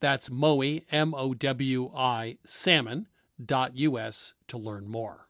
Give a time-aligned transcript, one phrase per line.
[0.00, 5.28] That's Mowi, M O W I, salmon.us to learn more.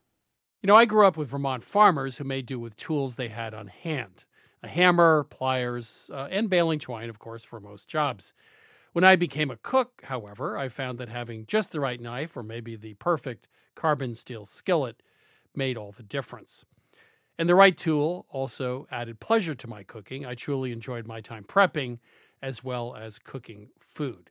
[0.63, 3.55] You know, I grew up with Vermont farmers who made do with tools they had
[3.55, 4.25] on hand
[4.63, 8.35] a hammer, pliers, uh, and baling twine, of course, for most jobs.
[8.93, 12.43] When I became a cook, however, I found that having just the right knife or
[12.43, 13.47] maybe the perfect
[13.77, 15.01] carbon steel skillet
[15.55, 16.65] made all the difference.
[17.39, 20.27] And the right tool also added pleasure to my cooking.
[20.27, 22.01] I truly enjoyed my time prepping
[22.43, 24.31] as well as cooking food.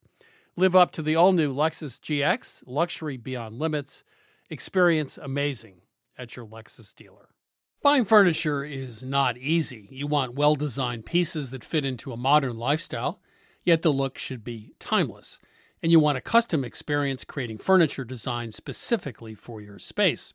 [0.57, 4.03] Live up to the all new Lexus GX, luxury beyond limits.
[4.49, 5.75] Experience amazing
[6.17, 7.29] at your Lexus dealer.
[7.81, 9.87] Buying furniture is not easy.
[9.89, 13.21] You want well designed pieces that fit into a modern lifestyle,
[13.63, 15.39] yet the look should be timeless.
[15.81, 20.33] And you want a custom experience creating furniture designed specifically for your space.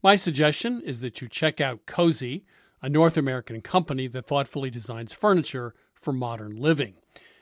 [0.00, 2.44] My suggestion is that you check out Cozey,
[2.80, 6.94] a North American company that thoughtfully designs furniture for modern living.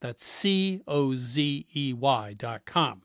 [0.00, 3.02] That's C O Z E Y dot com.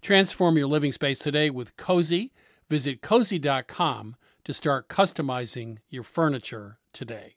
[0.00, 2.30] Transform your living space today with Cozey.
[2.68, 7.34] Visit cozey.com to start customizing your furniture today.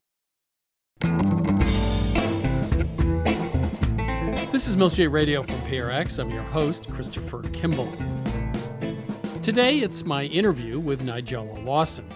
[4.52, 6.20] This is Milk Street Radio from PRX.
[6.20, 7.92] I'm your host, Christopher Kimball.
[9.42, 12.08] Today, it's my interview with Nigella Lawson.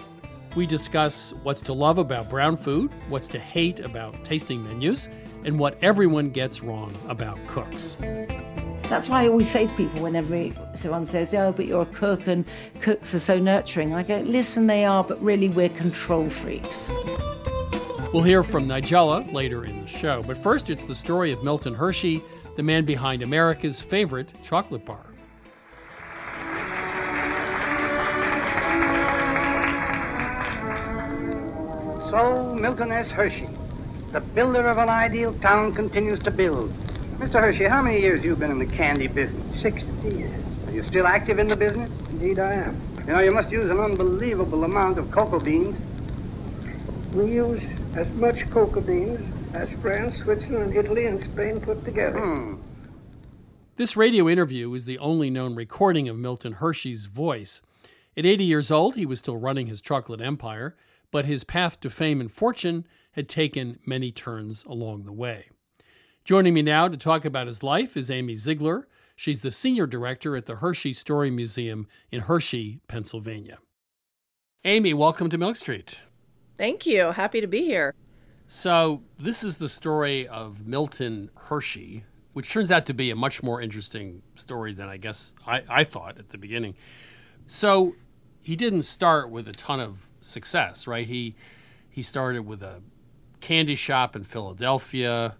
[0.54, 5.08] We discuss what's to love about brown food, what's to hate about tasting menus,
[5.44, 7.96] and what everyone gets wrong about cooks.
[8.88, 12.26] That's why I always say to people whenever someone says, Oh, but you're a cook
[12.26, 12.46] and
[12.80, 16.90] cooks are so nurturing, I go, Listen, they are, but really we're control freaks.
[18.14, 20.22] We'll hear from Nigella later in the show.
[20.22, 22.22] But first, it's the story of Milton Hershey,
[22.56, 25.04] the man behind America's favorite chocolate bar.
[32.10, 33.10] So, Milton S.
[33.10, 33.46] Hershey,
[34.12, 36.72] the builder of an ideal town, continues to build.
[37.18, 37.40] Mr.
[37.40, 39.60] Hershey, how many years you been in the candy business?
[39.60, 40.44] Sixty years.
[40.66, 41.90] Are you still active in the business?
[42.10, 42.80] Indeed, I am.
[43.00, 45.78] You know, you must use an unbelievable amount of cocoa beans.
[47.12, 47.62] We use
[47.94, 52.18] as much cocoa beans as France, Switzerland, Italy, and Spain put together.
[52.18, 52.54] Hmm.
[53.76, 57.62] This radio interview is the only known recording of Milton Hershey's voice.
[58.16, 60.76] At 80 years old, he was still running his chocolate empire,
[61.10, 62.86] but his path to fame and fortune
[63.18, 65.48] had taken many turns along the way.
[66.24, 68.86] Joining me now to talk about his life is Amy Ziegler.
[69.16, 73.58] She's the senior director at the Hershey Story Museum in Hershey, Pennsylvania.
[74.64, 75.98] Amy, welcome to Milk Street.
[76.56, 77.10] Thank you.
[77.10, 77.92] Happy to be here.
[78.46, 82.04] So, this is the story of Milton Hershey,
[82.34, 85.82] which turns out to be a much more interesting story than I guess I, I
[85.82, 86.76] thought at the beginning.
[87.46, 87.96] So,
[88.42, 91.08] he didn't start with a ton of success, right?
[91.08, 91.34] He
[91.90, 92.80] he started with a
[93.48, 95.34] candy shop in Philadelphia.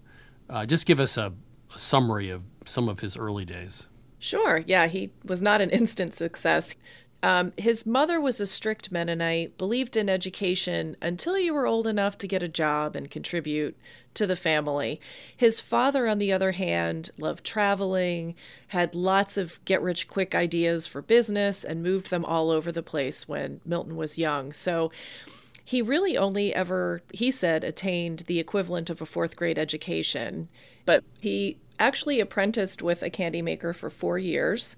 [0.49, 1.31] Uh, just give us a,
[1.75, 3.87] a summary of some of his early days.
[4.19, 4.64] Sure.
[4.66, 6.75] Yeah, he was not an instant success.
[7.22, 12.16] Um, his mother was a strict Mennonite, believed in education until you were old enough
[12.19, 13.76] to get a job and contribute
[14.14, 15.00] to the family.
[15.37, 18.34] His father, on the other hand, loved traveling,
[18.69, 22.82] had lots of get rich quick ideas for business, and moved them all over the
[22.82, 24.54] place when Milton was young.
[24.54, 24.90] So
[25.69, 30.49] he really only ever, he said, attained the equivalent of a fourth grade education.
[30.87, 34.76] But he actually apprenticed with a candy maker for four years.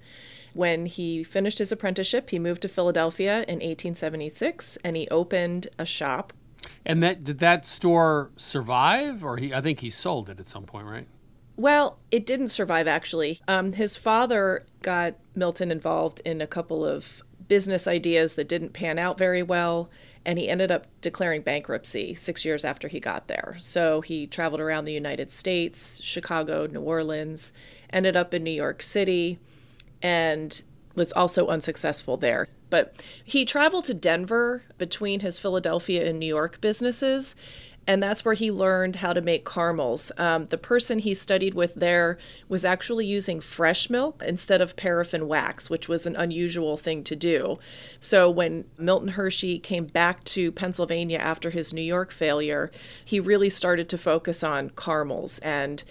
[0.53, 5.87] When he finished his apprenticeship, he moved to Philadelphia in 1876 and he opened a
[5.87, 6.33] shop.
[6.85, 9.55] And that did that store survive, or he?
[9.55, 11.07] I think he sold it at some point, right?
[11.57, 13.41] Well, it didn't survive actually.
[13.47, 18.99] Um, his father got Milton involved in a couple of business ideas that didn't pan
[18.99, 19.89] out very well,
[20.25, 23.57] and he ended up declaring bankruptcy six years after he got there.
[23.59, 27.53] So he traveled around the United States, Chicago, New Orleans,
[27.93, 29.39] ended up in New York City
[30.03, 30.63] and
[30.95, 32.49] was also unsuccessful there.
[32.69, 37.35] But he traveled to Denver between his Philadelphia and New York businesses,
[37.87, 40.13] and that's where he learned how to make caramels.
[40.17, 42.19] Um, the person he studied with there
[42.49, 47.17] was actually using fresh milk instead of paraffin wax, which was an unusual thing to
[47.17, 47.59] do.
[47.99, 52.71] So when Milton Hershey came back to Pennsylvania after his New York failure,
[53.05, 55.83] he really started to focus on caramels and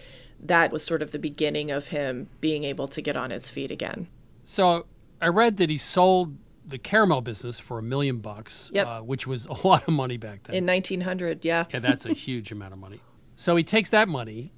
[0.41, 3.71] that was sort of the beginning of him being able to get on his feet
[3.71, 4.07] again.
[4.43, 4.85] So
[5.21, 6.37] I read that he sold
[6.69, 8.87] the caramel business for a million bucks, Yep.
[8.87, 10.55] uh, which was a lot of money back then.
[10.55, 11.65] In 1900, yeah.
[11.71, 12.99] yeah, that's a huge amount of money.
[13.35, 14.53] So he takes that money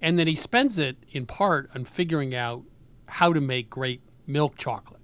[0.00, 2.62] and then he spends it in part on figuring out
[3.06, 5.00] how to make great milk chocolate.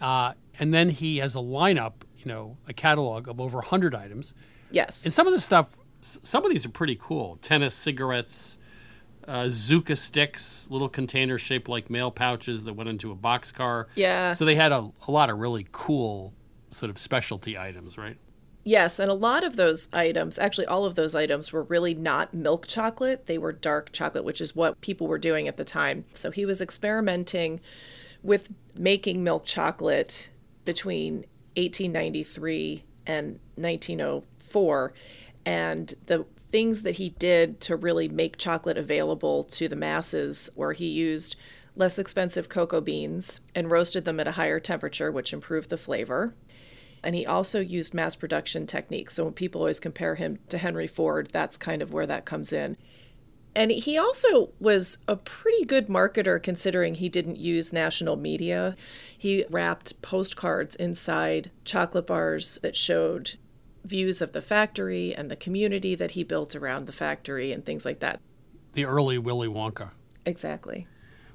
[0.00, 4.34] Uh, and then he has a lineup, you know, a catalog of over 100 items.
[4.70, 5.04] Yes.
[5.04, 7.36] And some of the stuff, some of these are pretty cool.
[7.40, 8.58] Tennis cigarettes,
[9.26, 13.86] uh, Zuka sticks, little containers shaped like mail pouches that went into a boxcar.
[13.94, 14.32] Yeah.
[14.32, 16.32] So they had a, a lot of really cool
[16.70, 18.16] sort of specialty items, right?
[18.64, 22.34] Yes, and a lot of those items, actually all of those items were really not
[22.34, 23.26] milk chocolate.
[23.26, 26.04] They were dark chocolate, which is what people were doing at the time.
[26.14, 27.60] So he was experimenting
[28.24, 30.30] with making milk chocolate
[30.64, 31.24] between
[31.56, 34.92] 1893 and 1904
[35.46, 36.26] and the
[36.56, 41.36] things that he did to really make chocolate available to the masses were he used
[41.74, 46.34] less expensive cocoa beans and roasted them at a higher temperature which improved the flavor
[47.02, 49.12] and he also used mass production techniques.
[49.12, 52.54] So when people always compare him to Henry Ford, that's kind of where that comes
[52.54, 52.78] in.
[53.54, 58.76] And he also was a pretty good marketer considering he didn't use national media.
[59.18, 63.34] He wrapped postcards inside chocolate bars that showed
[63.86, 67.84] views of the factory and the community that he built around the factory and things
[67.84, 68.20] like that.
[68.72, 69.90] The early Willy Wonka.
[70.24, 70.86] Exactly.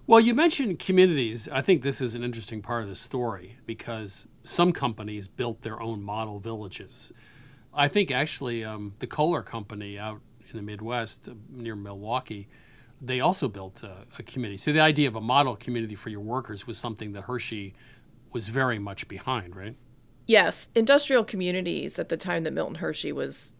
[0.07, 1.48] Well, you mentioned communities.
[1.50, 5.81] I think this is an interesting part of the story because some companies built their
[5.81, 7.12] own model villages.
[7.74, 12.47] I think actually um, the Kohler Company out in the Midwest uh, near Milwaukee,
[12.99, 14.57] they also built a, a community.
[14.57, 17.73] So the idea of a model community for your workers was something that Hershey
[18.31, 19.75] was very much behind, right?
[20.31, 23.52] Yes, industrial communities at the time that Milton Hershey was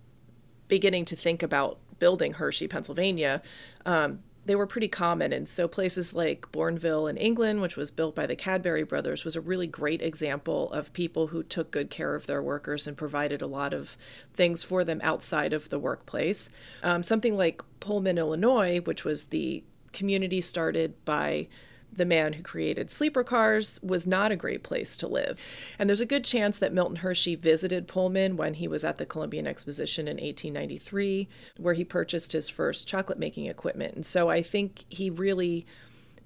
[0.70, 3.42] beginning to think about building Hershey, Pennsylvania,
[3.86, 5.34] um, they were pretty common.
[5.34, 9.36] And so places like Bournville in England, which was built by the Cadbury brothers, was
[9.36, 13.42] a really great example of people who took good care of their workers and provided
[13.42, 13.98] a lot of
[14.34, 16.50] things for them outside of the workplace.
[16.84, 19.62] Um, something like Pullman, Illinois, which was the
[19.92, 21.50] community started by
[21.91, 25.39] the man who created sleeper cars was not a great place to live.
[25.77, 29.05] And there's a good chance that Milton Hershey visited Pullman when he was at the
[29.05, 33.95] Columbian Exposition in 1893, where he purchased his first chocolate making equipment.
[33.95, 35.65] And so I think he really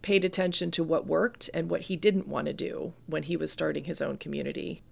[0.01, 3.51] paid attention to what worked and what he didn't want to do when he was
[3.51, 4.83] starting his own community.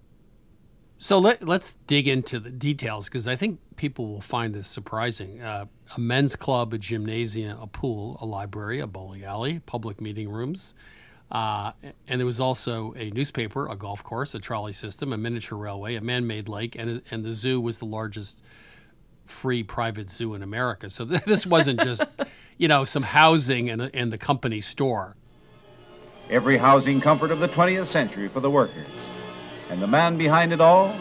[0.98, 5.42] So let, let's dig into the details because I think people will find this surprising.
[5.42, 10.30] Uh, a men's club, a gymnasium, a pool, a library, a bowling alley, public meeting
[10.30, 10.74] rooms.
[11.30, 11.72] Uh,
[12.06, 15.94] and there was also a newspaper, a golf course, a trolley system, a miniature railway,
[15.96, 18.44] a man made lake, and, and the zoo was the largest
[19.24, 20.88] free private zoo in America.
[20.88, 22.04] So th- this wasn't just,
[22.56, 25.16] you know, some housing and, and the company store.
[26.30, 28.88] Every housing comfort of the 20th century for the workers.
[29.70, 30.98] And the man behind it all,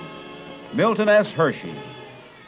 [0.73, 1.27] Milton S.
[1.27, 1.75] Hershey.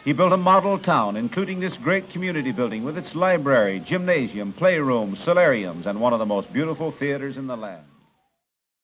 [0.04, 5.16] He built a model town, including this great community building with its library, gymnasium, playroom,
[5.24, 7.84] solariums, and one of the most beautiful theaters in the land.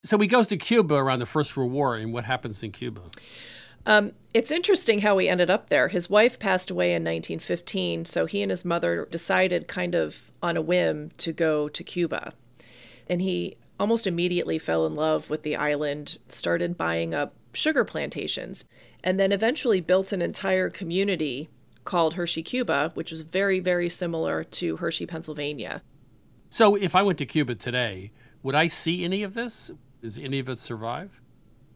[0.05, 3.03] So he goes to Cuba around the First World War, and what happens in Cuba?
[3.87, 5.89] Um, it's interesting how he ended up there.
[5.89, 10.57] His wife passed away in 1915, so he and his mother decided, kind of on
[10.57, 12.33] a whim, to go to Cuba.
[13.09, 18.65] And he almost immediately fell in love with the island, started buying up sugar plantations,
[19.03, 21.49] and then eventually built an entire community
[21.83, 25.83] called Hershey, Cuba, which was very, very similar to Hershey, Pennsylvania.
[26.49, 28.12] So if I went to Cuba today,
[28.45, 29.73] would I see any of this?
[30.01, 31.21] Does any of it survive?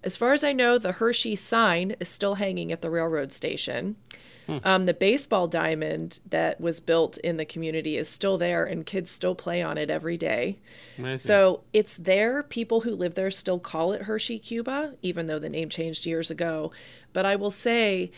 [0.04, 3.96] As far as I know, the Hershey sign is still hanging at the railroad station.
[4.46, 4.58] Hmm.
[4.64, 9.10] Um, the baseball diamond that was built in the community is still there, and kids
[9.10, 10.58] still play on it every day.
[11.16, 12.42] So it's there.
[12.42, 16.30] People who live there still call it Hershey, Cuba, even though the name changed years
[16.30, 16.72] ago.
[17.12, 18.10] But I will say,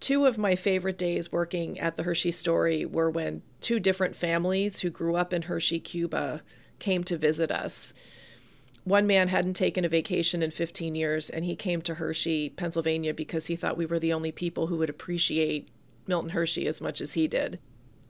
[0.00, 4.80] two of my favorite days working at the Hershey Story were when two different families
[4.80, 6.42] who grew up in Hershey, Cuba,
[6.78, 7.94] came to visit us
[8.86, 13.12] one man hadn't taken a vacation in 15 years and he came to Hershey, Pennsylvania
[13.12, 15.68] because he thought we were the only people who would appreciate
[16.06, 17.58] Milton Hershey as much as he did.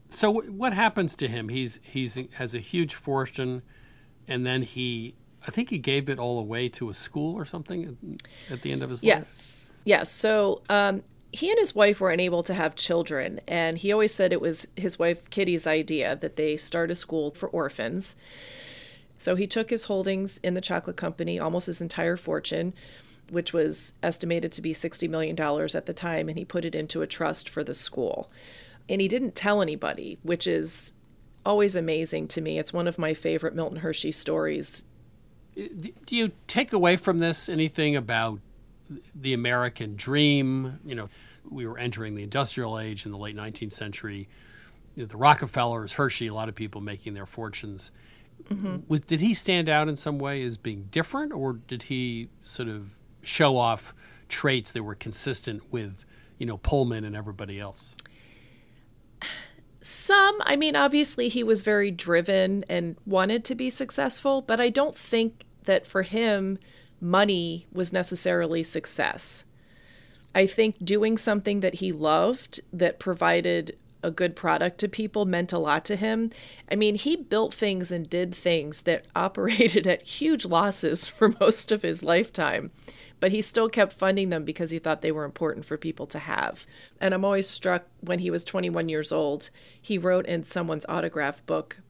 [0.08, 1.48] So what happens to him?
[1.48, 3.62] He's he's has a huge fortune
[4.28, 5.14] and then he
[5.46, 8.18] I think he gave it all away to a school or something
[8.50, 9.14] at the end of his yes.
[9.14, 9.22] life.
[9.26, 9.72] Yes.
[9.84, 10.10] Yes.
[10.10, 14.32] So um, he and his wife were unable to have children, and he always said
[14.32, 18.16] it was his wife Kitty's idea that they start a school for orphans.
[19.18, 22.74] So he took his holdings in the chocolate company, almost his entire fortune,
[23.30, 25.38] which was estimated to be $60 million
[25.75, 28.30] at the time, and he put it into a trust for the school.
[28.88, 30.92] And he didn't tell anybody, which is
[31.45, 32.59] always amazing to me.
[32.59, 34.85] It's one of my favorite Milton Hershey stories.
[35.54, 38.40] Do you take away from this anything about
[39.14, 40.80] the American dream?
[40.85, 41.09] You know,
[41.49, 44.28] we were entering the industrial age in the late 19th century.
[44.97, 47.90] The Rockefellers, Hershey, a lot of people making their fortunes
[48.45, 48.76] Mm-hmm.
[48.88, 52.68] Was did he stand out in some way as being different, or did he sort
[52.68, 53.95] of show off
[54.28, 56.04] traits that were consistent with
[56.38, 57.97] you know Pullman and everybody else?
[59.80, 64.68] Some, I mean, obviously he was very driven and wanted to be successful, but I
[64.68, 66.59] don't think that for him
[67.00, 69.45] money was necessarily success.
[70.35, 75.52] I think doing something that he loved that provided a good product to people meant
[75.52, 76.30] a lot to him.
[76.71, 81.73] I mean, he built things and did things that operated at huge losses for most
[81.73, 82.71] of his lifetime,
[83.20, 86.18] but he still kept funding them because he thought they were important for people to
[86.18, 86.66] have.
[87.00, 91.44] And I'm always struck when he was 21 years old, he wrote in someone's autograph
[91.46, 91.80] book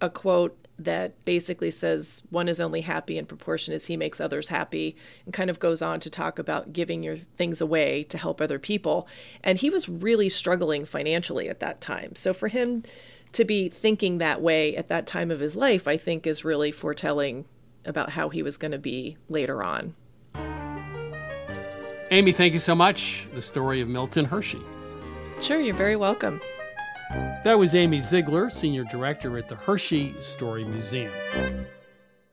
[0.00, 4.46] a quote that basically says one is only happy in proportion as he makes others
[4.46, 4.94] happy
[5.24, 8.60] and kind of goes on to talk about giving your things away to help other
[8.60, 9.08] people.
[9.42, 12.14] And he was really struggling financially at that time.
[12.14, 12.84] So for him
[13.32, 16.70] to be thinking that way at that time of his life i think is really
[16.70, 17.44] foretelling
[17.84, 19.94] about how he was going to be later on
[22.10, 24.62] amy thank you so much the story of milton hershey
[25.40, 26.40] sure you're very welcome
[27.44, 31.12] that was Amy Ziegler, Senior Director at the Hershey Story Museum.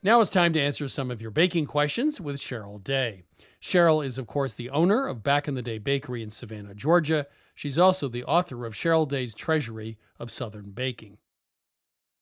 [0.04, 3.24] Now it's time to answer some of your baking questions with Cheryl Day.
[3.62, 7.28] Cheryl is, of course, the owner of Back in the Day Bakery in Savannah, Georgia.
[7.54, 11.18] She's also the author of Cheryl Day's Treasury of Southern Baking.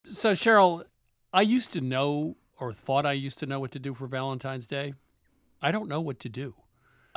[0.04, 0.84] So, Cheryl,
[1.32, 4.66] I used to know or thought I used to know what to do for Valentine's
[4.66, 4.94] Day.
[5.60, 6.54] I don't know what to do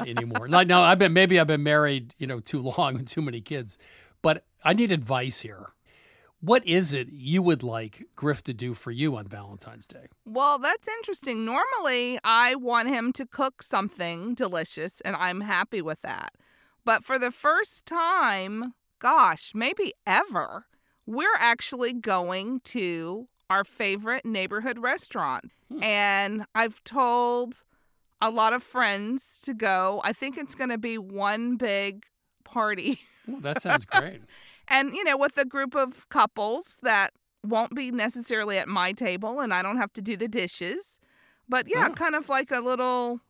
[0.05, 0.47] anymore.
[0.49, 3.41] like now, I've been maybe I've been married, you know, too long and too many
[3.41, 3.77] kids.
[4.21, 5.73] But I need advice here.
[6.39, 10.05] What is it you would like Griff to do for you on Valentine's Day?
[10.23, 11.45] Well, that's interesting.
[11.45, 16.33] Normally, I want him to cook something delicious, and I'm happy with that.
[16.85, 20.67] But for the first time, gosh, maybe ever,
[21.07, 25.45] we're actually going to our favorite neighborhood restaurant.
[25.71, 25.83] Hmm.
[25.83, 27.63] And I've told
[28.21, 30.01] a lot of friends to go.
[30.03, 32.05] I think it's going to be one big
[32.43, 32.99] party.
[33.29, 34.21] Ooh, that sounds great.
[34.67, 39.39] and, you know, with a group of couples that won't be necessarily at my table
[39.39, 40.99] and I don't have to do the dishes.
[41.47, 41.93] But yeah, oh.
[41.93, 43.21] kind of like a little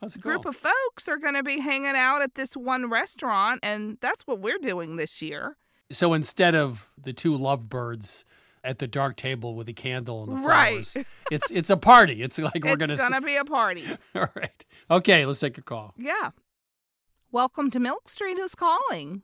[0.00, 0.50] that's group cool.
[0.50, 3.60] of folks are going to be hanging out at this one restaurant.
[3.62, 5.56] And that's what we're doing this year.
[5.90, 8.24] So instead of the two lovebirds
[8.64, 11.06] at the dark table with a candle and the flowers, right.
[11.30, 12.22] it's it's a party.
[12.22, 12.94] It's like we're going to.
[12.94, 13.84] It's going to be a party.
[14.14, 14.64] All right.
[14.90, 15.94] Okay, let's take a call.
[15.96, 16.30] Yeah.
[17.30, 18.38] Welcome to Milk Street.
[18.38, 19.22] Who's calling?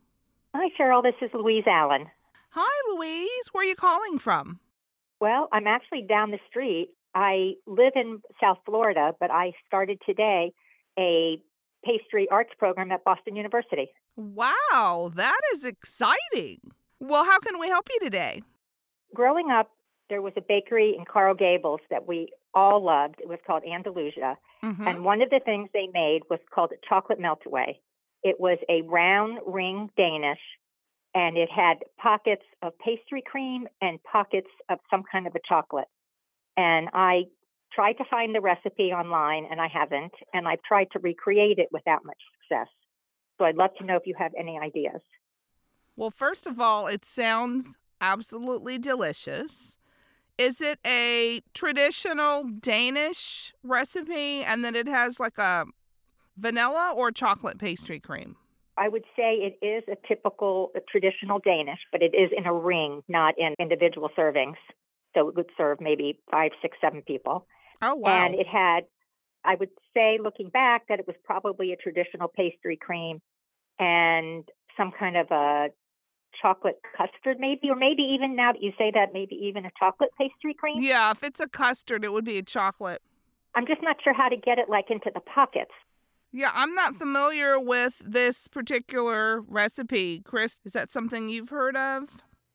[0.54, 1.02] Hi, Cheryl.
[1.02, 2.06] This is Louise Allen.
[2.50, 3.48] Hi, Louise.
[3.52, 4.60] Where are you calling from?
[5.20, 6.90] Well, I'm actually down the street.
[7.14, 10.52] I live in South Florida, but I started today
[10.98, 11.40] a
[11.84, 13.88] pastry arts program at Boston University.
[14.16, 16.60] Wow, that is exciting.
[16.98, 18.42] Well, how can we help you today?
[19.14, 19.70] Growing up,
[20.08, 23.20] there was a bakery in Coral Gables that we all loved.
[23.20, 24.36] It was called Andalusia.
[24.62, 24.86] Mhm.
[24.86, 27.78] And one of the things they made was called a chocolate meltaway.
[28.22, 30.40] It was a round ring Danish,
[31.14, 35.88] and it had pockets of pastry cream and pockets of some kind of a chocolate.
[36.56, 37.26] And I
[37.72, 40.14] tried to find the recipe online, and I haven't.
[40.34, 42.68] And I've tried to recreate it without much success.
[43.38, 45.00] So I'd love to know if you have any ideas.
[45.96, 49.76] Well, first of all, it sounds absolutely delicious.
[50.38, 55.66] Is it a traditional Danish recipe and then it has like a
[56.36, 58.36] vanilla or chocolate pastry cream?
[58.76, 62.54] I would say it is a typical a traditional Danish, but it is in a
[62.54, 64.56] ring, not in individual servings.
[65.14, 67.46] So it would serve maybe five, six, seven people.
[67.82, 68.24] Oh, wow.
[68.24, 68.84] And it had,
[69.44, 73.20] I would say, looking back, that it was probably a traditional pastry cream
[73.78, 75.68] and some kind of a
[76.40, 80.10] chocolate custard, maybe, or maybe even now that you say that, maybe even a chocolate
[80.18, 80.82] pastry cream.
[80.82, 83.02] yeah, if it's a custard, it would be a chocolate.
[83.54, 85.72] I'm just not sure how to get it like into the pockets.
[86.32, 90.20] Yeah, I'm not familiar with this particular recipe.
[90.24, 92.08] Chris, is that something you've heard of?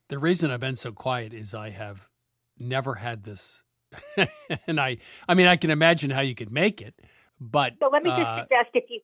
[0.08, 2.08] The reason I've been so quiet is I have
[2.58, 3.64] never had this.
[4.68, 6.96] and I I mean I can imagine how you could make it,
[7.40, 9.02] but So let me just uh, suggest if you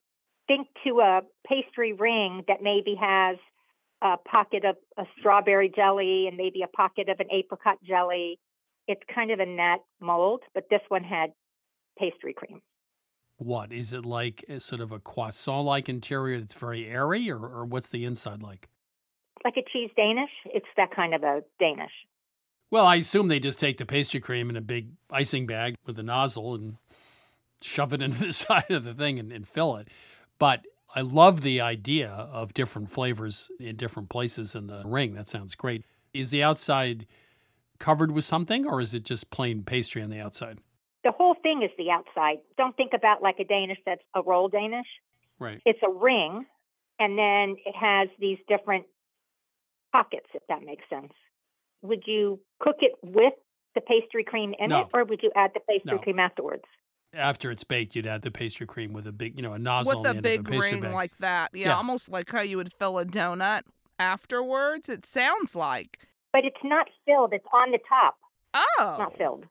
[0.48, 3.38] think to a pastry ring that maybe has
[4.02, 8.40] a pocket of a strawberry jelly and maybe a pocket of an apricot jelly,
[8.88, 11.32] it's kind of in that mold, but this one had
[11.98, 12.62] pastry cream.
[13.38, 17.40] what is it like a sort of a croissant like interior that's very airy or,
[17.40, 18.70] or what's the inside like?
[19.44, 21.92] Like a cheese Danish, it's that kind of a Danish.
[22.70, 26.00] Well, I assume they just take the pastry cream in a big icing bag with
[26.00, 26.78] a nozzle and
[27.62, 29.88] shove it into the side of the thing and, and fill it.
[30.40, 35.14] But I love the idea of different flavors in different places in the ring.
[35.14, 35.86] That sounds great.
[36.14, 37.08] Is the outside
[37.80, 40.60] covered with something or is it just plain pastry on the outside?
[41.04, 42.38] The whole thing is the outside.
[42.58, 44.86] Don't think about like a Danish that's a roll Danish.
[45.40, 45.62] Right.
[45.66, 46.46] It's a ring,
[47.00, 48.86] and then it has these different
[49.92, 51.12] pockets, if that makes sense.
[51.82, 53.34] Would you cook it with
[53.74, 54.82] the pastry cream in No.
[54.82, 55.98] it, or would you add the pastry No.
[56.00, 56.66] cream afterwards?
[57.14, 60.00] After it's baked, you'd add the pastry cream with a big, you know, a nozzle
[60.02, 60.94] with on a the end of big a pastry ring bag.
[60.94, 61.50] like that.
[61.54, 61.76] Yeah, Yeah.
[61.78, 63.64] almost like how you would fill a donut
[64.00, 64.88] afterwards.
[64.88, 66.00] It sounds like.
[66.32, 68.16] But it's not filled, it's on the top,
[68.54, 68.96] Oh.
[68.98, 69.46] not filled.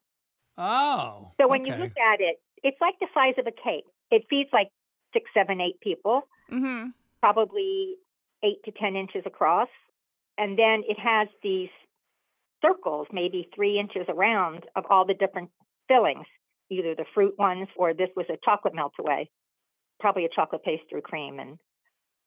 [0.57, 1.33] oh.
[1.41, 3.85] So when you look at it, it's like the size of a cake.
[4.11, 4.69] It feeds like
[5.13, 6.89] six, seven, eight people, Mm-hmm.
[7.21, 7.97] probably
[8.43, 9.69] eight to 10 inches across.
[10.39, 11.69] And then it has these
[12.65, 15.51] circles, maybe three inches around, of all the different
[15.89, 16.27] fillings,
[16.71, 19.31] either the fruit ones or this was a chocolate melt away,
[19.99, 21.59] probably a chocolate pastry cream and,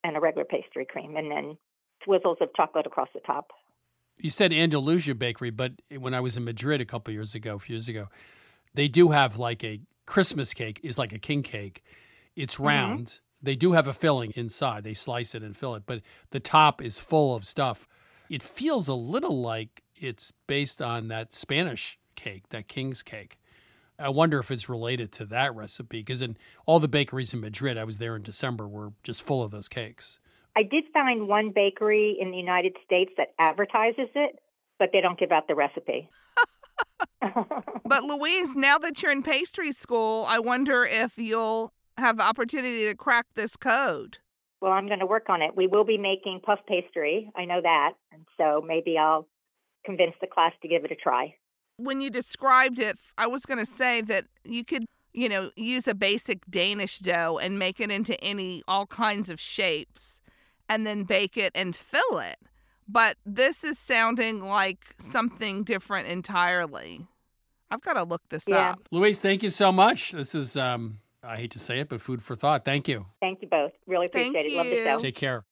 [0.03, 1.57] and a regular pastry cream, and then
[2.07, 3.51] swizzles of chocolate across the top.
[4.17, 7.59] You said Andalusia Bakery, but when I was in Madrid a couple years ago, a
[7.59, 8.09] few years ago,
[8.73, 11.83] they do have like a Christmas cake is like a king cake.
[12.35, 12.65] It's mm-hmm.
[12.65, 13.19] round.
[13.41, 14.83] They do have a filling inside.
[14.83, 17.87] They slice it and fill it, but the top is full of stuff.
[18.29, 23.37] It feels a little like it's based on that Spanish cake, that king's cake.
[23.99, 27.77] I wonder if it's related to that recipe because in all the bakeries in Madrid,
[27.77, 30.19] I was there in December, were just full of those cakes.
[30.55, 34.39] I did find one bakery in the United States that advertises it,
[34.79, 36.09] but they don't give out the recipe.
[37.85, 42.85] But Louise, now that you're in pastry school, I wonder if you'll have the opportunity
[42.85, 44.17] to crack this code.
[44.61, 45.55] Well, I'm going to work on it.
[45.55, 47.29] We will be making puff pastry.
[47.35, 47.91] I know that.
[48.11, 49.27] And so maybe I'll
[49.85, 51.35] convince the class to give it a try.
[51.83, 55.87] When you described it, I was going to say that you could, you know, use
[55.87, 60.21] a basic Danish dough and make it into any all kinds of shapes
[60.69, 62.37] and then bake it and fill it.
[62.87, 67.05] But this is sounding like something different entirely.
[67.71, 68.71] I've got to look this Yeah.
[68.71, 68.79] up.
[68.91, 70.11] Louise, thank you so much.
[70.11, 72.65] This is, um, I hate to say it, but food for thought.
[72.65, 73.05] Thank you.
[73.19, 73.71] Thank you both.
[73.87, 74.57] Really Thank appreciate it.
[74.57, 74.83] Love the you.
[74.85, 74.97] show.
[74.97, 75.43] Take care.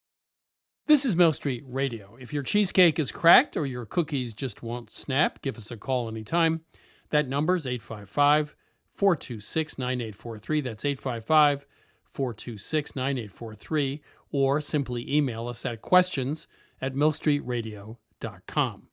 [0.92, 2.18] This is Milk Street Radio.
[2.20, 6.10] If your cheesecake is cracked or your cookies just won't snap, give us a call
[6.10, 6.66] anytime.
[7.12, 8.58] That number is 855
[8.90, 10.60] 426 9843.
[10.60, 11.66] That's 855
[12.04, 14.02] 426 9843.
[14.34, 16.50] Or simply email us at questions
[16.82, 18.88] at milkstreetradio.com.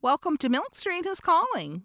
[0.00, 1.04] Welcome to Milk Street.
[1.04, 1.82] Who's calling?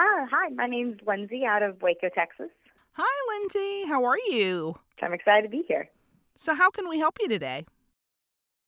[0.00, 0.48] Ah, hi.
[0.52, 2.50] My name's Lindsay out of Waco, Texas.
[2.94, 3.86] Hi, Lindsay.
[3.86, 4.74] How are you?
[5.00, 5.88] I'm excited to be here.
[6.36, 7.66] So, how can we help you today?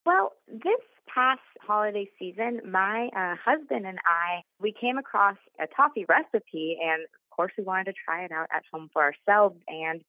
[0.09, 6.03] Well, this past holiday season, my uh, husband and I we came across a toffee
[6.09, 9.59] recipe, and of course, we wanted to try it out at home for ourselves.
[9.67, 10.01] And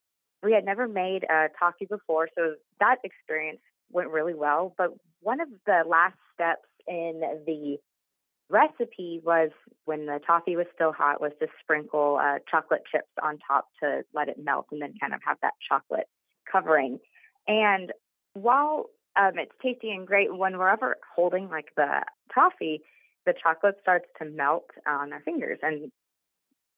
[0.43, 3.61] we had never made a toffee before, so that experience
[3.93, 4.75] went really well.
[4.79, 7.77] But one of the last steps in the
[8.49, 9.51] recipe was
[9.85, 14.01] when the toffee was still hot was to sprinkle uh, chocolate chips on top to
[14.15, 16.09] let it melt and then kind of have that chocolate
[16.51, 17.01] covering.
[17.47, 17.93] And
[18.33, 18.87] while
[19.17, 22.03] um, it's tasty and great, when we're ever holding like the
[22.35, 22.83] toffee,
[23.27, 25.59] the chocolate starts to melt on our fingers.
[25.63, 25.91] And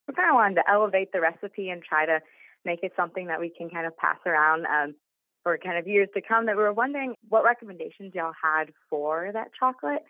[0.08, 2.20] we kind of wanted to elevate the recipe and try to
[2.64, 4.94] make it something that we can kind of pass around um,
[5.42, 6.46] for kind of years to come.
[6.46, 10.02] That we were wondering what recommendations y'all had for that chocolate.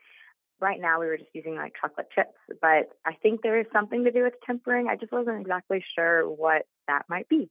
[0.61, 4.05] Right now, we were just using like chocolate chips, but I think there is something
[4.05, 4.87] to do with tempering.
[4.89, 7.51] I just wasn't exactly sure what that might be.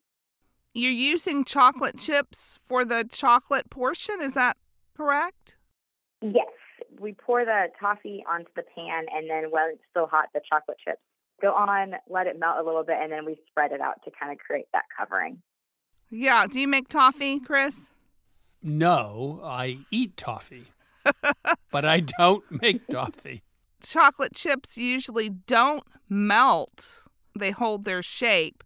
[0.73, 4.57] You're using chocolate chips for the chocolate portion, is that
[4.95, 5.55] correct?
[6.21, 6.47] Yes.
[6.99, 10.77] We pour the toffee onto the pan, and then when it's still hot, the chocolate
[10.83, 11.01] chips
[11.41, 14.11] go on, let it melt a little bit, and then we spread it out to
[14.17, 15.41] kind of create that covering.
[16.09, 16.45] Yeah.
[16.47, 17.91] Do you make toffee, Chris?
[18.61, 20.65] No, I eat toffee,
[21.71, 23.41] but I don't make toffee.
[23.83, 27.05] Chocolate chips usually don't melt,
[27.37, 28.63] they hold their shape.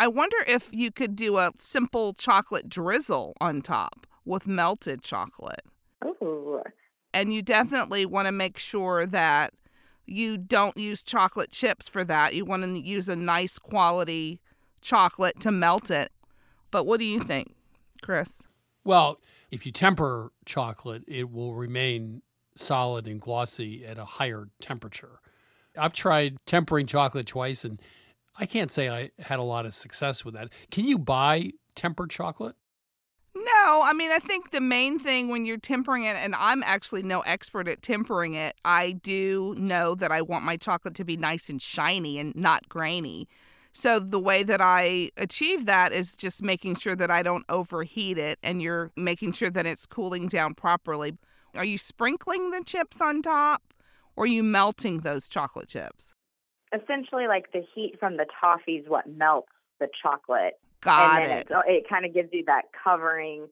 [0.00, 5.60] I wonder if you could do a simple chocolate drizzle on top with melted chocolate.
[6.02, 6.62] Ooh.
[7.12, 9.52] And you definitely want to make sure that
[10.06, 12.34] you don't use chocolate chips for that.
[12.34, 14.40] You want to use a nice quality
[14.80, 16.10] chocolate to melt it.
[16.70, 17.54] But what do you think,
[18.00, 18.46] Chris?
[18.84, 22.22] Well, if you temper chocolate, it will remain
[22.56, 25.20] solid and glossy at a higher temperature.
[25.76, 27.78] I've tried tempering chocolate twice and
[28.38, 30.48] I can't say I had a lot of success with that.
[30.70, 32.56] Can you buy tempered chocolate?
[33.34, 37.02] No, I mean, I think the main thing when you're tempering it, and I'm actually
[37.02, 41.16] no expert at tempering it, I do know that I want my chocolate to be
[41.16, 43.28] nice and shiny and not grainy.
[43.72, 48.18] So the way that I achieve that is just making sure that I don't overheat
[48.18, 51.16] it and you're making sure that it's cooling down properly.
[51.54, 53.62] Are you sprinkling the chips on top
[54.16, 56.14] or are you melting those chocolate chips?
[56.72, 59.48] Essentially, like the heat from the toffee is what melts
[59.80, 60.54] the chocolate.
[60.80, 61.46] Got and then it.
[61.50, 63.46] It, it kind of gives you that covering.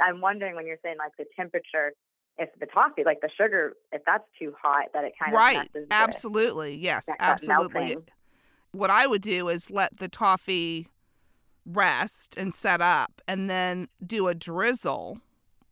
[0.00, 1.92] I'm wondering when you're saying like the temperature,
[2.38, 5.56] if the toffee, like the sugar, if that's too hot, that it kind right.
[5.66, 6.74] of messes the- Absolutely.
[6.76, 7.80] Yes, that- that absolutely.
[7.80, 8.04] melting.
[8.72, 10.88] What I would do is let the toffee
[11.66, 15.20] rest and set up and then do a drizzle,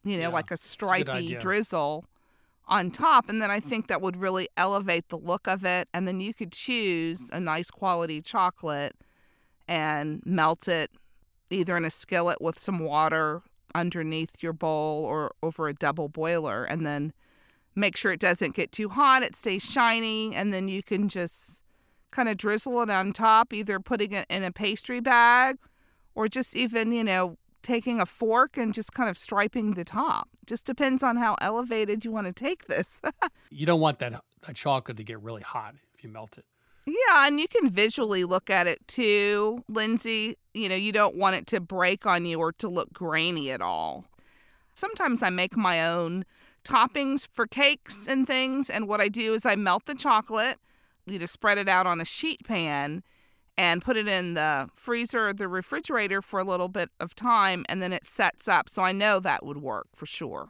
[0.04, 1.38] you know, Yeah, like a a stripy idea.
[1.40, 2.04] drizzle
[2.70, 3.28] on top.
[3.28, 5.88] And then I think that would really elevate the look of it.
[5.92, 8.94] And then you could choose a nice quality chocolate
[9.68, 10.90] and melt it
[11.50, 13.42] either in a skillet with some water
[13.74, 16.64] underneath your bowl or over a double boiler.
[16.64, 17.12] And then
[17.74, 20.34] make sure it doesn't get too hot, it stays shiny.
[20.34, 21.60] And then you can just
[22.12, 25.58] kind of drizzle it on top, either putting it in a pastry bag
[26.14, 30.28] or just even, you know, taking a fork and just kind of striping the top.
[30.46, 33.00] Just depends on how elevated you want to take this.
[33.50, 36.44] You don't want that, that chocolate to get really hot if you melt it.
[36.86, 40.36] yeah, and you can visually look at it too, Lindsay.
[40.54, 43.60] You know, you don't want it to break on you or to look grainy at
[43.60, 44.04] all.
[44.72, 46.24] Sometimes I make my own
[46.64, 50.58] toppings for cakes and things, and what I do is I melt the chocolate,
[51.06, 53.02] you know, spread it out on a sheet pan
[53.60, 57.66] and put it in the freezer or the refrigerator for a little bit of time
[57.68, 58.70] and then it sets up.
[58.70, 60.48] So I know that would work for sure.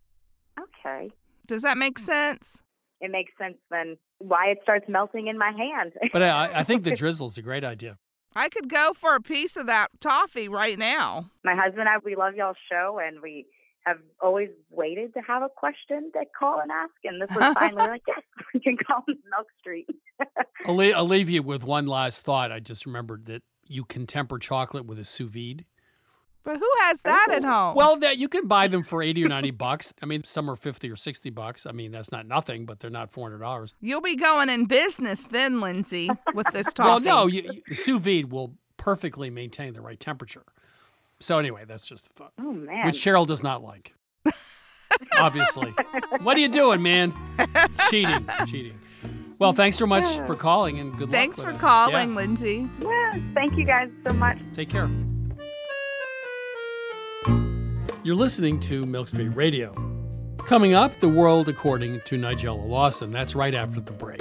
[0.57, 1.11] Okay.
[1.45, 2.63] Does that make sense?
[3.01, 5.93] It makes sense then why it starts melting in my hand.
[6.13, 7.99] But I, I think the drizzle's a great idea.
[8.37, 11.31] I could go for a piece of that toffee right now.
[11.43, 13.47] my husband and I, we love y'all's show, and we
[13.87, 16.93] have always waited to have a question to call and ask.
[17.05, 18.23] And this was finally like, yes,
[18.55, 19.89] we can call Milk Street.
[20.67, 22.53] I'll, le- I'll leave you with one last thought.
[22.53, 25.65] I just remembered that you can temper chocolate with a sous vide.
[26.43, 27.75] But who has that at home?
[27.75, 29.93] Well, that you can buy them for 80 or 90 bucks.
[30.03, 31.67] I mean, some are 50 or 60 bucks.
[31.67, 33.75] I mean, that's not nothing, but they're not $400.
[33.83, 38.33] You'll be going in business then, Lindsay, with this Well, no, you, you, sous vide
[38.33, 40.45] will perfectly maintain the right temperature.
[41.21, 42.87] So anyway, that's just a thought, Oh man.
[42.87, 43.95] which Cheryl does not like.
[45.19, 45.73] Obviously.
[46.23, 47.13] what are you doing, man?
[47.91, 48.79] cheating, cheating.
[49.39, 51.47] Well, thanks so much for calling and good Thanks luck.
[51.47, 51.61] Thanks for with it.
[51.61, 52.69] calling, Yeah, Lindsay.
[52.81, 54.39] Yeah, thank you guys so much.
[54.53, 54.91] take care.
[58.03, 59.73] You're listening to Milk Street Radio.
[60.39, 63.11] Coming up, the world according to Nigella Lawson.
[63.13, 64.21] That's right after the break.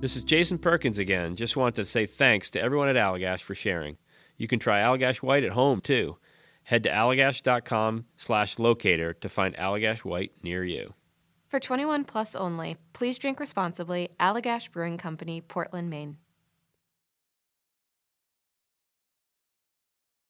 [0.00, 1.36] This is Jason Perkins again.
[1.36, 3.98] Just want to say thanks to everyone at Allagash for sharing.
[4.38, 6.16] You can try Allagash White at home too.
[6.62, 10.94] Head to allagash.com slash locator to find Allagash White near you.
[11.48, 14.08] For 21 plus only, please drink responsibly.
[14.18, 16.16] Allagash Brewing Company, Portland, Maine.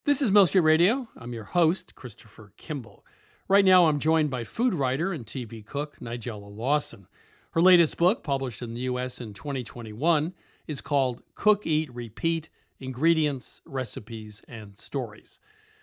[0.05, 1.07] This is Milk Street Radio.
[1.17, 3.05] I'm your host, Christopher Kimball.
[3.47, 7.07] Right now, I'm joined by food writer and TV cook Nigella Lawson.
[7.53, 9.21] Her latest book, published in the U.S.
[9.21, 10.35] in 2021,
[10.69, 15.41] is called Cook, Eat, Repeat Ingredients, Recipes, and Stories.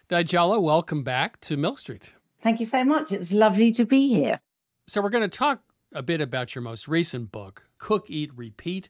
[0.09, 2.13] Nigella, welcome back to Milk Street.
[2.41, 3.11] Thank you so much.
[3.11, 4.39] It's lovely to be here.
[4.87, 5.61] So, we're going to talk
[5.93, 8.87] a bit about your most recent book, Cook, Eat, Repeat.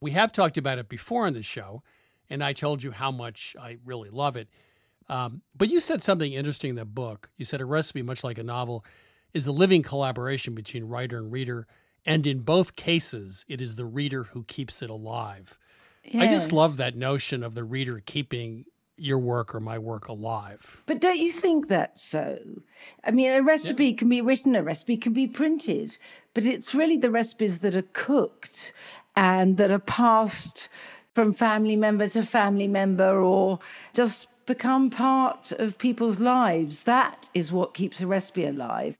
[0.00, 1.82] We have talked about it before on the show,
[2.30, 4.48] and I told you how much I really love it.
[5.10, 7.28] Um, but you said something interesting in the book.
[7.36, 8.82] You said a recipe, much like a novel,
[9.34, 11.66] is a living collaboration between writer and reader
[12.06, 15.58] and in both cases, it is the reader who keeps it alive.
[16.04, 16.22] Yes.
[16.22, 20.82] I just love that notion of the reader keeping your work or my work alive.
[20.86, 22.38] But don't you think that's so?
[23.02, 23.96] I mean, a recipe yeah.
[23.96, 25.96] can be written, a recipe can be printed,
[26.32, 28.72] but it's really the recipes that are cooked
[29.16, 30.68] and that are passed
[31.14, 33.58] from family member to family member or
[33.94, 36.84] just become part of people's lives.
[36.84, 38.98] That is what keeps a recipe alive.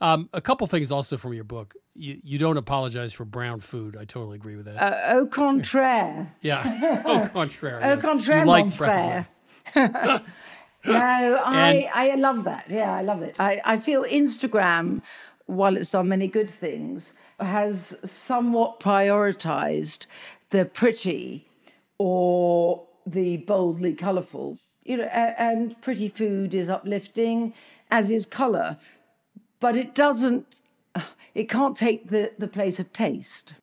[0.00, 1.74] Um, a couple things also from your book.
[1.98, 3.96] You, you don't apologize for brown food.
[3.96, 4.76] I totally agree with that.
[4.80, 6.32] Uh, au contraire.
[6.42, 7.02] yeah.
[7.04, 7.78] Au contraire.
[7.82, 8.02] Au yes.
[8.02, 9.26] contraire, You like brown
[9.74, 10.24] frère.
[10.86, 12.70] no, I, I love that.
[12.70, 13.34] Yeah, I love it.
[13.40, 15.02] I, I feel Instagram,
[15.46, 20.06] while it's done many good things, has somewhat prioritized
[20.50, 21.46] the pretty
[21.98, 24.58] or the boldly colorful.
[24.84, 27.54] You know, and pretty food is uplifting,
[27.90, 28.78] as is color,
[29.58, 30.60] but it doesn't.
[31.34, 33.54] It can't take the, the place of taste.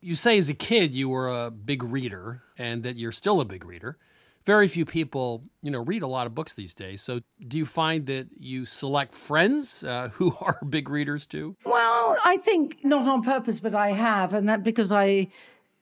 [0.00, 3.44] You say as a kid you were a big reader and that you're still a
[3.44, 3.98] big reader.
[4.44, 7.02] Very few people, you know, read a lot of books these days.
[7.02, 11.56] So, do you find that you select friends uh, who are big readers too?
[11.64, 15.28] Well, I think not on purpose, but I have, and that because I,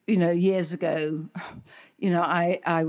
[0.07, 1.29] you know, years ago,
[1.99, 2.85] you know, I, I,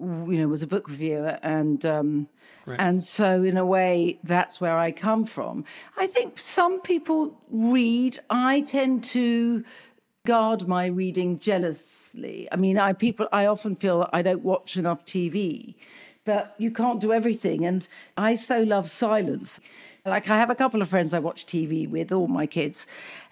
[0.00, 2.28] you know, was a book reviewer, and um,
[2.66, 2.78] Right.
[2.80, 5.64] and so in a way, that's where I come from.
[5.96, 8.20] I think some people read.
[8.28, 9.64] I tend to
[10.26, 12.46] guard my reading jealously.
[12.52, 15.74] I mean, I people I often feel that I don't watch enough TV,
[16.24, 19.60] but you can't do everything and I so love silence.
[20.04, 22.86] Like I have a couple of friends I watch TV with all my kids,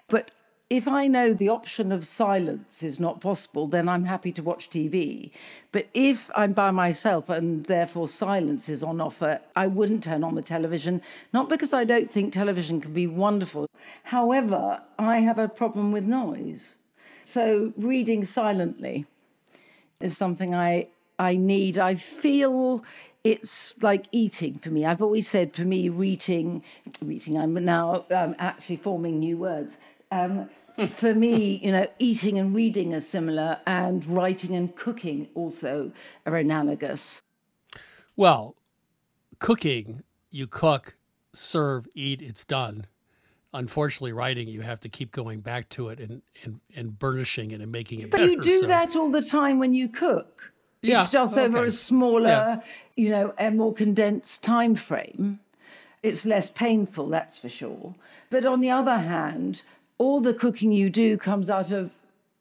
[0.08, 0.30] but
[0.68, 4.68] if I know the option of silence is not possible, then I'm happy to watch
[4.68, 5.30] TV.
[5.70, 10.34] But if I'm by myself and therefore silence is on offer, I wouldn't turn on
[10.34, 11.02] the television,
[11.32, 13.68] not because I don't think television can be wonderful.
[14.04, 16.74] However, I have a problem with noise.
[17.22, 19.06] So reading silently
[20.00, 21.78] is something I I need.
[21.78, 22.84] I feel
[23.24, 24.84] it's like eating for me.
[24.84, 26.62] I've always said for me, reading,
[27.00, 27.38] reading.
[27.38, 29.78] I'm now um, actually forming new words.
[30.10, 30.48] Um,
[30.90, 35.92] for me, you know, eating and reading are similar, and writing and cooking also
[36.26, 37.22] are analogous.
[38.14, 38.56] Well,
[39.38, 40.96] cooking, you cook,
[41.32, 42.86] serve, eat, it's done.
[43.54, 47.60] Unfortunately, writing, you have to keep going back to it and, and, and burnishing it
[47.62, 48.30] and making it But better.
[48.32, 50.52] you do so- that all the time when you cook.
[50.82, 52.60] Yeah, It's just over a smaller, Yeah.
[52.96, 55.40] you know, a more condensed time frame.
[56.02, 57.94] It's less painful, that's for sure.
[58.30, 59.62] But on the other hand,
[59.98, 61.90] all the cooking you do comes out of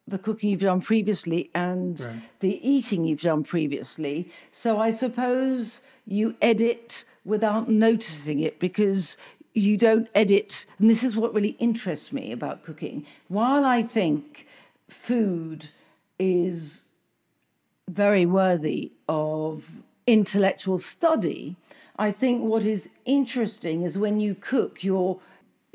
[0.08, 2.22] the cooking you've done previously and Right.
[2.40, 4.28] the eating you've done previously.
[4.52, 9.16] So I suppose you edit without noticing it because
[9.52, 10.66] you don't edit.
[10.78, 13.04] And this is what really interests me about cooking.
[13.28, 14.46] While I think
[14.88, 15.70] food
[16.18, 16.82] is
[17.88, 21.56] very worthy of intellectual study.
[21.98, 25.18] I think what is interesting is when you cook, you're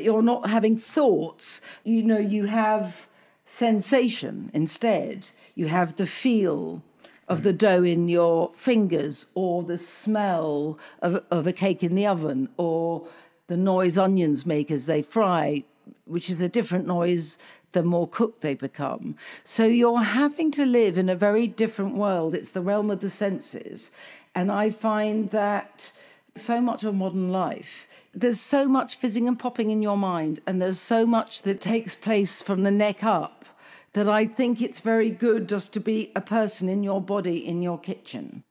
[0.04, 1.62] you're not having thoughts.
[1.84, 3.08] You know, you have
[3.46, 5.30] sensation instead.
[5.56, 6.82] You have the feel
[7.28, 12.06] of the dough in your fingers, or the smell of, of a cake in the
[12.06, 13.08] oven, or
[13.48, 15.64] the noise onions make as they fry,
[16.06, 17.38] which is a different noise
[17.72, 19.16] the more cooked they become.
[19.44, 22.36] So you're having to live in a very different world.
[22.36, 23.92] It's the realm of the senses.
[24.36, 25.94] And I find that
[26.36, 30.62] so much of modern life, there's so much fizzing and popping in your mind, and
[30.62, 33.46] there's so much that takes place from the neck up
[33.94, 37.62] that I think it's very good just to be a person in your body, in
[37.62, 38.44] your kitchen.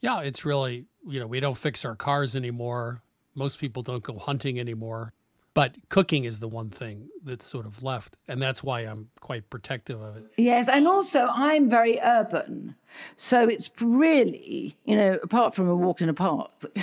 [0.00, 3.02] Yeah, it's really, you know, we don't fix our cars anymore.
[3.34, 5.12] Most people don't go hunting anymore.
[5.54, 8.16] But cooking is the one thing that's sort of left.
[8.26, 10.24] And that's why I'm quite protective of it.
[10.36, 12.74] Yes, and also I'm very urban.
[13.14, 16.76] So it's really, you know, apart from a walk in a park, but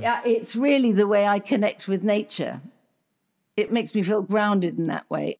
[0.00, 2.60] yeah, it's really the way I connect with nature.
[3.56, 5.38] It makes me feel grounded in that way.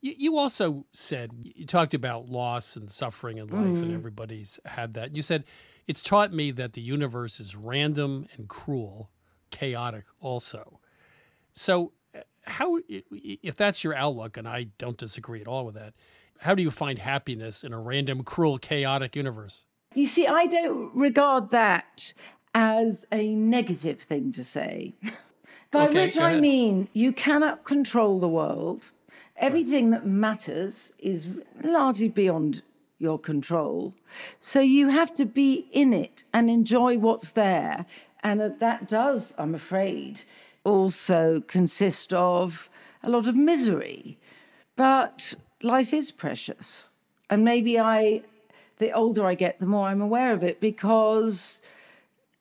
[0.00, 3.94] You, you also said, you talked about loss and suffering in life, and Mm.
[3.94, 5.14] everybody's had that.
[5.14, 5.44] You said,
[5.86, 9.10] it's taught me that the universe is random and cruel,
[9.50, 10.80] chaotic also.
[11.52, 15.94] So, uh, how, if that's your outlook, and I don't disagree at all with that,
[16.40, 19.66] how do you find happiness in a random, cruel, chaotic universe?
[19.94, 22.12] You see, I don't regard that
[22.54, 24.94] as a negative thing to say.
[25.70, 28.90] By Okay, which I mean, you cannot control the world.
[29.36, 31.28] Everything that matters is
[31.62, 32.62] largely beyond
[32.98, 33.94] your control.
[34.38, 37.86] So you have to be in it and enjoy what's there.
[38.22, 40.22] And that does, I'm afraid,
[40.64, 42.68] also consist of
[43.02, 44.18] a lot of misery.
[44.76, 46.88] But life is precious.
[47.30, 48.22] And maybe I,
[48.78, 51.58] the older I get, the more I'm aware of it because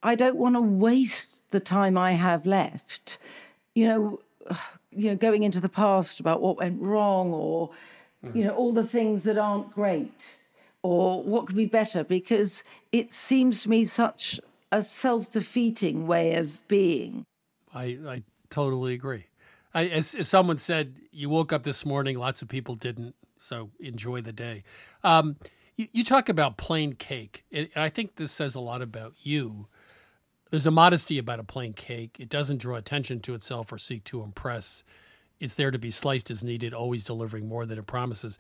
[0.04, 3.18] I don't want to waste the time I have left.
[3.74, 4.20] You know,
[4.92, 7.70] you know, going into the past about what went wrong or
[8.24, 8.46] you mm.
[8.46, 10.38] know, all the things that aren't great
[10.84, 14.40] or what could be better because it seems to me such
[14.72, 17.26] a self defeating way of being.
[17.74, 19.28] I, I totally agree.
[19.74, 23.70] I, as, as, someone said, you woke up this morning, lots of people didn't, so
[23.80, 24.64] enjoy the day.
[25.04, 25.38] Um,
[25.76, 29.68] you, you, talk about plain cake, and I think this says a lot about you.
[30.50, 32.18] There's a modesty about a plain cake.
[32.20, 34.84] It doesn't draw attention to itself or seek to impress.
[35.40, 38.38] It's there to be sliced as needed, always delivering more than it promises.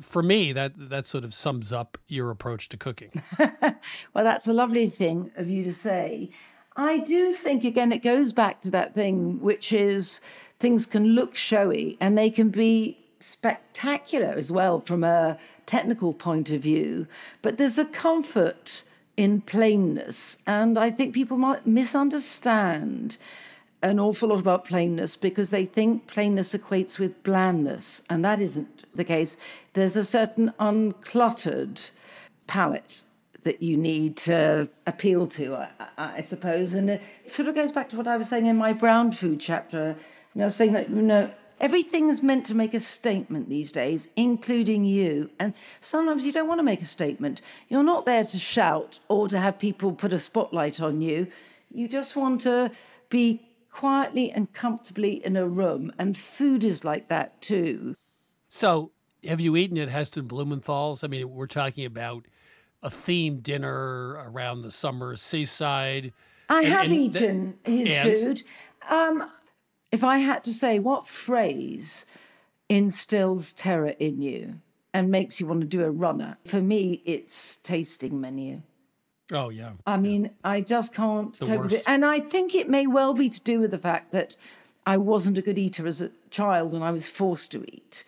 [0.00, 3.22] For me, that that sort of sums up your approach to cooking.
[3.38, 6.30] well, that's a lovely thing of you to say.
[6.76, 10.20] I do think, again, it goes back to that thing, which is
[10.58, 16.50] things can look showy and they can be spectacular as well from a technical point
[16.50, 17.06] of view.
[17.40, 18.82] But there's a comfort
[19.16, 20.36] in plainness.
[20.46, 23.16] And I think people might misunderstand
[23.82, 28.02] an awful lot about plainness because they think plainness equates with blandness.
[28.10, 29.36] And that isn't the case.
[29.72, 31.90] There's a certain uncluttered
[32.46, 33.02] palate
[33.46, 36.74] that you need to appeal to, I, I, suppose.
[36.74, 39.40] And it sort of goes back to what I was saying in my brown food
[39.40, 39.96] chapter.
[40.34, 41.30] You know, saying that, you know,
[41.60, 45.30] everything's meant to make a statement these days, including you.
[45.38, 47.40] And sometimes you don't want to make a statement.
[47.68, 51.28] You're not there to shout or to have people put a spotlight on you.
[51.72, 52.72] You just want to
[53.08, 55.92] be quietly and comfortably in a room.
[55.98, 57.94] And food is like that too.
[58.48, 58.90] So,
[59.24, 61.02] have you eaten at Heston Blumenthal's?
[61.02, 62.26] I mean, we're talking about
[62.86, 66.12] a themed dinner around the summer seaside.
[66.48, 68.16] I and, have and eaten his and?
[68.16, 68.42] food.
[68.88, 69.28] Um,
[69.90, 72.06] if I had to say, what phrase
[72.68, 74.60] instills terror in you
[74.94, 76.38] and makes you want to do a runner?
[76.44, 78.62] For me, it's tasting menu.
[79.32, 79.72] Oh yeah.
[79.84, 81.70] I mean, I just can't the cope worst.
[81.72, 84.36] with it, and I think it may well be to do with the fact that
[84.86, 88.04] I wasn't a good eater as a child, and I was forced to eat.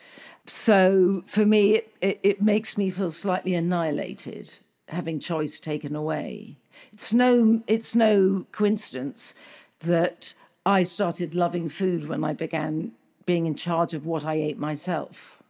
[0.47, 4.55] So for me, it, it, it makes me feel slightly annihilated
[4.89, 6.57] having choice taken away.
[6.93, 9.34] It's no, it's no coincidence
[9.80, 10.34] that
[10.64, 12.93] I started loving food when I began
[13.26, 15.43] being in charge of what I ate myself.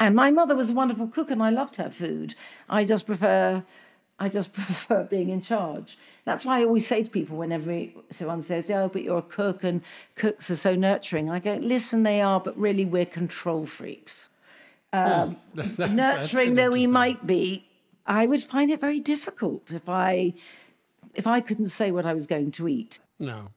[0.00, 2.34] And my mother was a wonderful cook and I loved her food.
[2.68, 3.64] I just prefer
[4.20, 5.98] I just prefer being in charge.
[6.24, 9.64] That's why I always say to people whenever someone says, "Oh, but you're a cook
[9.64, 9.82] and
[10.14, 14.28] cooks are so nurturing," I go, "Listen, they are, but really we're control freaks."
[14.92, 17.67] Um, oh, that's, nurturing that's though we might be,
[18.08, 20.32] I would find it very difficult if I
[21.14, 22.98] if I couldn't say what I was going to eat.
[23.18, 23.50] No.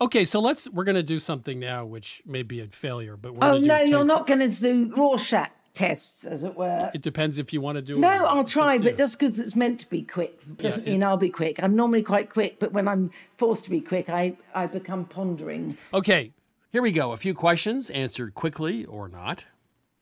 [0.00, 3.34] Okay, so let's we're going to do something now, which may be a failure, but
[3.34, 3.90] we're oh no, take...
[3.90, 6.90] you're not going to do Rorschach tests, as it were.
[6.94, 8.00] It depends if you want to do it.
[8.00, 11.18] No, I'll try, but just because it's meant to be quick doesn't yeah, mean I'll
[11.18, 11.62] be quick.
[11.62, 15.76] I'm normally quite quick, but when I'm forced to be quick, I, I become pondering.
[15.92, 16.32] Okay,
[16.72, 17.12] here we go.
[17.12, 19.44] A few questions answered quickly or not.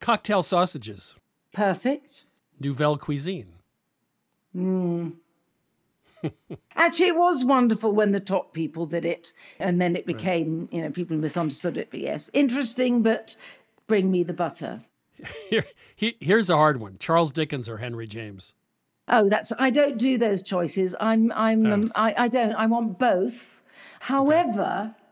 [0.01, 1.17] Cocktail sausages.
[1.53, 2.25] Perfect.
[2.61, 3.58] Nouvelle cuisine.
[4.59, 5.11] Hmm.
[6.75, 10.73] Actually, it was wonderful when the top people did it, and then it became, right.
[10.73, 11.89] you know, people misunderstood it.
[11.91, 13.37] But yes, interesting, but
[13.87, 14.83] bring me the butter.
[15.51, 15.65] Here,
[15.97, 18.55] here's a hard one: Charles Dickens or Henry James.
[19.09, 20.95] Oh, that's I don't do those choices.
[21.01, 21.73] I'm I'm oh.
[21.73, 22.53] um, I, I don't.
[22.53, 23.63] I want both.
[24.01, 25.05] However, okay.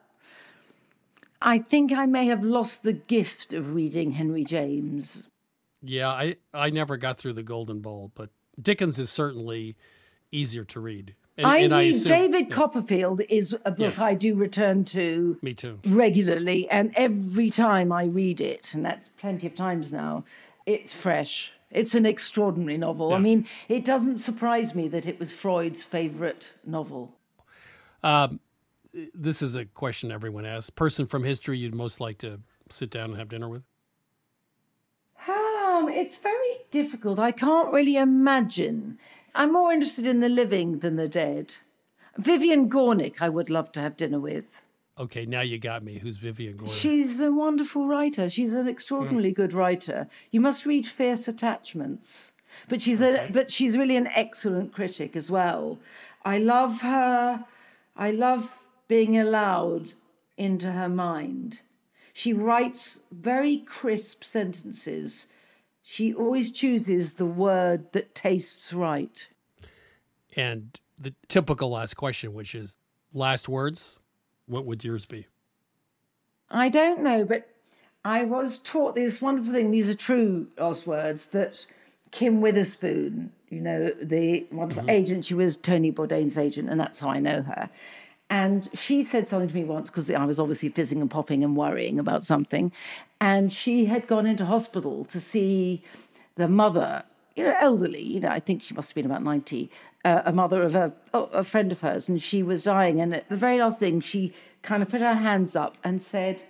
[1.43, 5.29] I think I may have lost the gift of reading Henry James.
[5.83, 8.31] Yeah, I I never got through the Golden Bowl, but
[8.61, 9.77] Dickens is certainly
[10.33, 11.15] easier to read.
[11.39, 12.55] And, I and I assume, David yeah.
[12.55, 13.99] Copperfield is a book yes.
[13.99, 15.79] I do return to Me too.
[15.85, 20.25] regularly, and every time I read it, and that's plenty of times now,
[20.65, 21.53] it's fresh.
[21.71, 23.11] It's an extraordinary novel.
[23.11, 23.17] Yeah.
[23.17, 27.15] I mean, it doesn't surprise me that it was Freud's favorite novel.
[28.03, 28.41] Um,
[29.13, 30.71] this is a question everyone asks.
[30.71, 32.41] Person from history you'd most like to
[32.71, 33.65] sit down and have dinner with?
[35.77, 37.19] Um, it's very difficult.
[37.19, 38.99] I can't really imagine
[39.35, 41.57] I'm more interested in the living than the dead.
[42.17, 44.63] Vivian Gornick, I would love to have dinner with.
[44.99, 45.99] Okay, now you got me.
[45.99, 46.81] Who's Vivian Gornick?
[46.81, 48.31] She's a wonderful writer.
[48.31, 49.37] She's an extraordinarily mm.
[49.37, 50.09] good writer.
[50.31, 52.33] You must read Fierce Attachments.
[52.69, 53.27] But she's okay.
[53.29, 55.79] a but she's really an excellent critic as well.
[56.25, 57.45] I love her.
[57.95, 58.59] I love
[58.89, 59.93] being allowed
[60.39, 61.61] into her mind.
[62.15, 65.27] She writes very crisp sentences
[65.89, 69.29] she always chooses the word that tastes right.
[70.35, 72.77] And the typical last question, which is
[73.15, 74.01] last words,
[74.47, 75.27] what would yours be?
[76.51, 77.49] I don't know, but
[78.05, 79.71] I was taught this wonderful thing.
[79.71, 81.65] These are true last words that
[82.11, 84.91] Kim Witherspoon, you know, the wonderful mm-hmm.
[84.91, 87.71] agent, she was Tony Bourdain's agent, and that's how I know her.
[88.29, 91.57] And she said something to me once because I was obviously fizzing and popping and
[91.57, 92.73] worrying about something.
[93.21, 95.83] And she had gone into hospital to see
[96.35, 97.05] the mother,
[97.37, 99.71] you know, elderly, you know, I think she must have been about 90,
[100.05, 103.01] uh, a mother of a, a friend of hers, and she was dying.
[103.01, 106.43] And at the very last thing, she kind of put her hands up and said,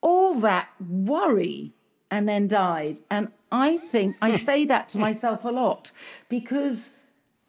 [0.00, 1.72] All that worry,
[2.10, 2.98] and then died.
[3.10, 5.92] And I think I say that to myself a lot
[6.28, 6.94] because,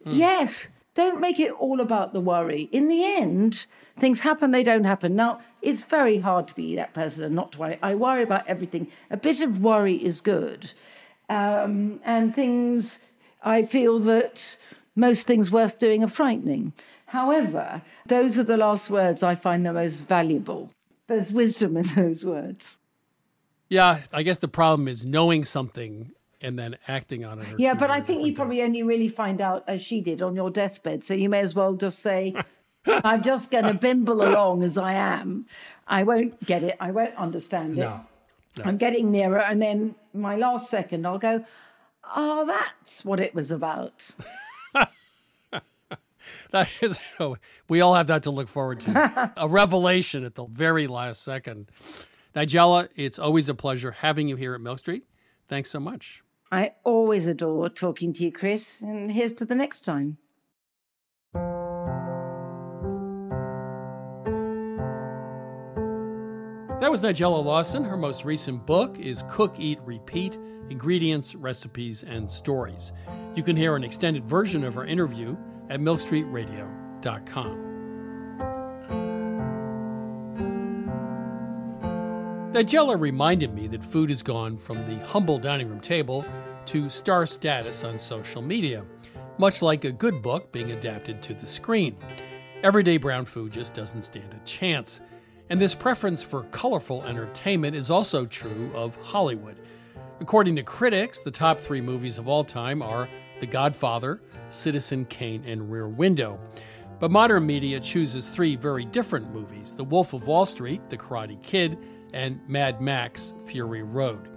[0.04, 2.68] yes, don't make it all about the worry.
[2.72, 3.66] In the end,
[3.96, 5.16] things happen, they don't happen.
[5.16, 7.78] Now, it's very hard to be that person and not to worry.
[7.82, 8.88] I worry about everything.
[9.10, 10.72] A bit of worry is good.
[11.28, 12.98] Um, and things,
[13.42, 14.56] I feel that
[14.94, 16.72] most things worth doing are frightening.
[17.06, 20.70] However, those are the last words I find the most valuable.
[21.06, 22.78] There's wisdom in those words.
[23.68, 26.12] Yeah, I guess the problem is knowing something
[26.42, 27.46] and then acting on it.
[27.58, 30.50] Yeah, but I think you probably only really find out as she did on your
[30.50, 31.04] deathbed.
[31.04, 32.34] So you may as well just say,
[32.86, 35.46] I'm just going to bimble along as I am.
[35.86, 36.76] I won't get it.
[36.80, 37.82] I won't understand it.
[37.82, 38.04] No,
[38.58, 38.64] no.
[38.64, 39.38] I'm getting nearer.
[39.38, 41.44] And then my last second, I'll go,
[42.14, 44.10] oh, that's what it was about.
[46.52, 47.00] That is,
[47.68, 49.32] we all have that to look forward to.
[49.36, 51.68] a revelation at the very last second.
[52.34, 55.04] Nigella, it's always a pleasure having you here at Milk Street.
[55.46, 56.22] Thanks so much.
[56.52, 58.82] I always adore talking to you, Chris.
[58.82, 60.18] And here's to the next time.
[66.80, 67.84] That was Nigella Lawson.
[67.84, 70.38] Her most recent book is Cook, Eat, Repeat
[70.68, 72.92] Ingredients, Recipes, and Stories.
[73.34, 75.34] You can hear an extended version of her interview
[75.70, 77.71] at milkstreetradio.com.
[82.52, 86.22] Nigella reminded me that food has gone from the humble dining room table
[86.66, 88.84] to star status on social media,
[89.38, 91.96] much like a good book being adapted to the screen.
[92.62, 95.00] Everyday brown food just doesn't stand a chance.
[95.48, 99.56] And this preference for colorful entertainment is also true of Hollywood.
[100.20, 103.08] According to critics, the top three movies of all time are
[103.40, 106.38] The Godfather, Citizen Kane, and Rear Window.
[107.00, 111.42] But modern media chooses three very different movies The Wolf of Wall Street, The Karate
[111.42, 111.78] Kid,
[112.12, 114.28] and Mad Max Fury Road.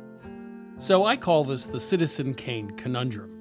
[0.78, 3.32] So I call this the Citizen Kane conundrum.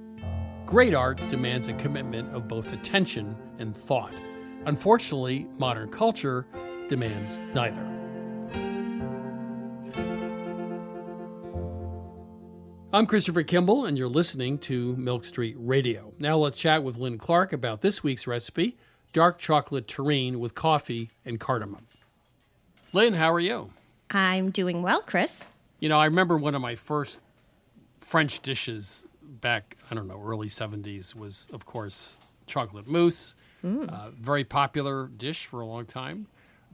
[0.66, 4.20] Great art demands a commitment of both attention and thought.
[4.66, 6.47] Unfortunately, modern culture
[6.89, 7.82] demands neither.
[12.93, 16.14] I'm Christopher Kimball, and you're listening to Milk Street Radio.
[16.20, 18.76] Now let's chat with Lynn Clark about this week's recipe
[19.14, 21.85] dark chocolate terrine with coffee and cardamom.
[22.93, 23.70] Lynn, how are you?
[24.11, 25.45] I'm doing well, Chris.
[25.81, 27.21] You know, I remember one of my first
[28.01, 33.35] French dishes back, I don't know, early 70s was, of course, chocolate mousse.
[33.65, 33.89] Mm.
[33.89, 36.27] Uh, very popular dish for a long time.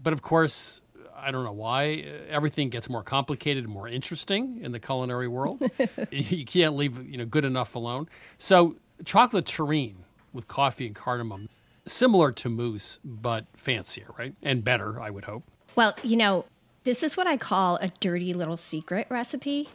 [0.02, 0.82] But of course,
[1.16, 5.28] I don't know why, uh, everything gets more complicated and more interesting in the culinary
[5.28, 5.62] world.
[6.10, 8.08] you can't leave, you know, good enough alone.
[8.38, 9.96] So, chocolate terrine
[10.32, 11.48] with coffee and cardamom,
[11.86, 14.34] similar to mousse, but fancier, right?
[14.42, 15.44] And better, I would hope.
[15.76, 16.44] Well, you know,
[16.84, 19.68] this is what I call a dirty little secret recipe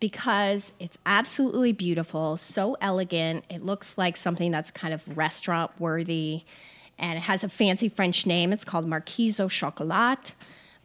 [0.00, 3.44] because it's absolutely beautiful, so elegant.
[3.48, 6.42] It looks like something that's kind of restaurant worthy
[6.98, 8.52] and it has a fancy French name.
[8.52, 10.34] It's called Marquise au Chocolat.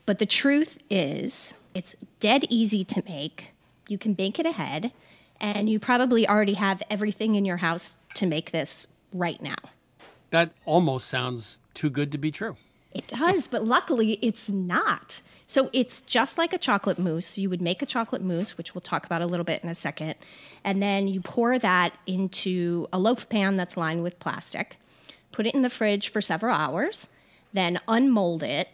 [0.06, 3.52] But the truth is, it's dead easy to make.
[3.88, 4.92] You can bake it ahead,
[5.40, 9.56] and you probably already have everything in your house to make this right now.
[10.32, 12.58] That almost sounds too good to be true.
[12.94, 15.22] It does, but luckily it's not.
[15.50, 17.38] So it's just like a chocolate mousse.
[17.38, 19.76] You would make a chocolate mousse, which we'll talk about a little bit in a
[19.76, 20.16] second,
[20.64, 24.78] and then you pour that into a loaf pan that's lined with plastic,
[25.32, 27.08] put it in the fridge for several hours,
[27.54, 28.70] then unmold it,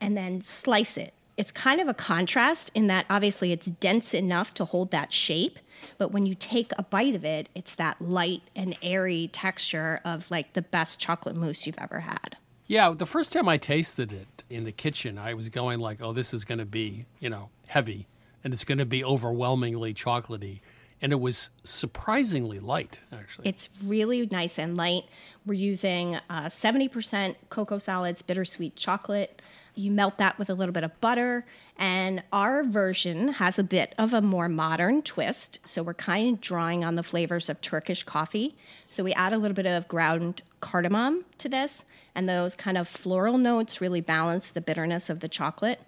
[0.00, 1.12] and then slice it.
[1.36, 5.58] It's kind of a contrast in that obviously it's dense enough to hold that shape,
[5.98, 10.30] but when you take a bite of it, it's that light and airy texture of
[10.30, 12.36] like the best chocolate mousse you've ever had.
[12.68, 16.12] Yeah, the first time I tasted it in the kitchen, I was going like, "Oh,
[16.12, 18.08] this is going to be, you know, heavy,
[18.44, 20.60] and it's going to be overwhelmingly chocolatey,"
[21.00, 23.48] and it was surprisingly light, actually.
[23.48, 25.04] It's really nice and light.
[25.44, 29.42] We're using uh, 70% cocoa solids, bittersweet chocolate.
[29.74, 31.44] You melt that with a little bit of butter.
[31.76, 35.58] And our version has a bit of a more modern twist.
[35.64, 38.54] So we're kind of drawing on the flavors of Turkish coffee.
[38.88, 41.84] So we add a little bit of ground cardamom to this.
[42.14, 45.80] And those kind of floral notes really balance the bitterness of the chocolate.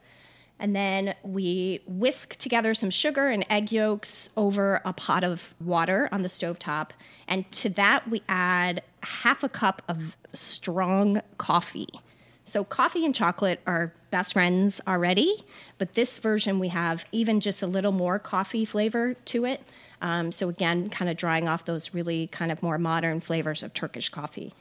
[0.59, 6.09] And then we whisk together some sugar and egg yolks over a pot of water
[6.13, 6.91] on the stovetop.
[7.27, 11.89] And to that, we add half a cup of strong coffee.
[12.45, 15.45] So, coffee and chocolate are best friends already,
[15.79, 19.63] but this version we have even just a little more coffee flavor to it.
[20.03, 23.73] Um, so, again, kind of drying off those really kind of more modern flavors of
[23.73, 24.53] Turkish coffee.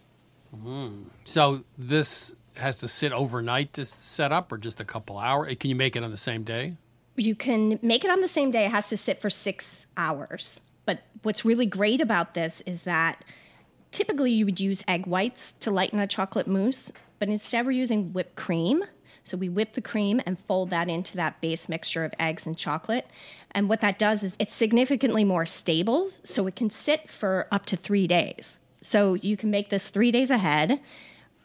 [0.55, 1.05] Mm.
[1.25, 5.55] So, this has to sit overnight to set up or just a couple hours?
[5.59, 6.75] Can you make it on the same day?
[7.15, 8.65] You can make it on the same day.
[8.65, 10.61] It has to sit for six hours.
[10.86, 13.23] But what's really great about this is that
[13.91, 16.91] typically you would use egg whites to lighten a chocolate mousse,
[17.24, 18.84] but instead we're using whipped cream.
[19.24, 22.57] So we whip the cream and fold that into that base mixture of eggs and
[22.57, 23.07] chocolate.
[23.51, 27.65] And what that does is it's significantly more stable, so it can sit for up
[27.67, 28.59] to three days.
[28.82, 30.82] So you can make this three days ahead,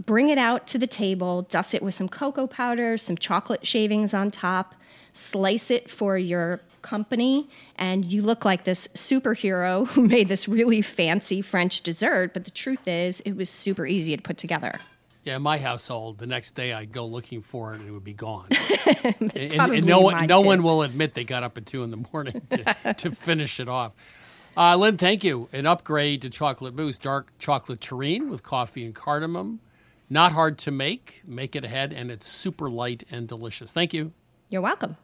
[0.04, 4.12] bring it out to the table, dust it with some cocoa powder, some chocolate shavings
[4.12, 4.74] on top,
[5.12, 10.82] slice it for your company, and you look like this superhero who made this really
[10.82, 12.34] fancy French dessert.
[12.34, 14.80] But the truth is, it was super easy to put together.
[15.28, 18.02] Yeah, in my household, the next day I'd go looking for it and it would
[18.02, 18.48] be gone.
[19.20, 22.02] and, and no, one, no one will admit they got up at two in the
[22.10, 23.94] morning to, to finish it off.
[24.56, 25.50] Uh, Lynn, thank you.
[25.52, 29.60] An upgrade to chocolate mousse, dark chocolate terrine with coffee and cardamom.
[30.08, 31.20] Not hard to make.
[31.26, 33.70] Make it ahead, and it's super light and delicious.
[33.70, 34.12] Thank you.
[34.48, 34.96] You're welcome.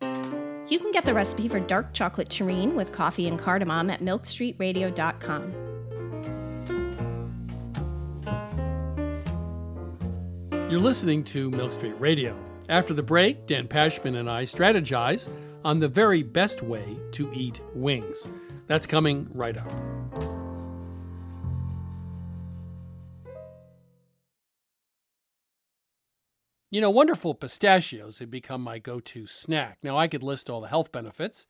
[0.00, 5.75] You can get the recipe for dark chocolate terrine with coffee and cardamom at milkstreetradio.com.
[10.68, 12.36] You're listening to Milk Street Radio.
[12.68, 15.28] After the break, Dan Pashman and I strategize
[15.64, 18.28] on the very best way to eat wings.
[18.66, 19.70] That's coming right up.
[26.72, 29.78] You know, wonderful pistachios have become my go to snack.
[29.84, 31.46] Now, I could list all the health benefits.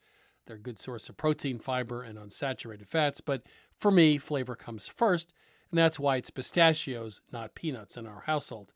[0.46, 3.44] They're a good source of protein, fiber, and unsaturated fats, but
[3.78, 5.32] for me, flavor comes first,
[5.70, 8.74] and that's why it's pistachios, not peanuts, in our household.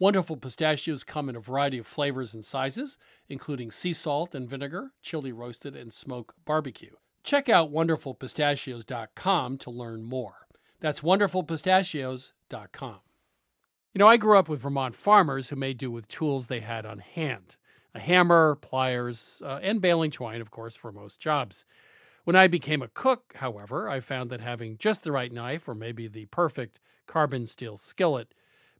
[0.00, 4.90] Wonderful pistachios come in a variety of flavors and sizes, including sea salt and vinegar,
[5.02, 6.96] chili roasted, and smoke barbecue.
[7.22, 10.48] Check out wonderfulpistachios.com to learn more.
[10.80, 12.98] That's wonderfulpistachios.com.
[13.94, 16.84] You know, I grew up with Vermont farmers who made do with tools they had
[16.84, 17.56] on hand
[17.94, 21.64] a hammer, pliers, uh, and baling twine, of course, for most jobs.
[22.24, 25.76] When I became a cook, however, I found that having just the right knife or
[25.76, 28.34] maybe the perfect carbon steel skillet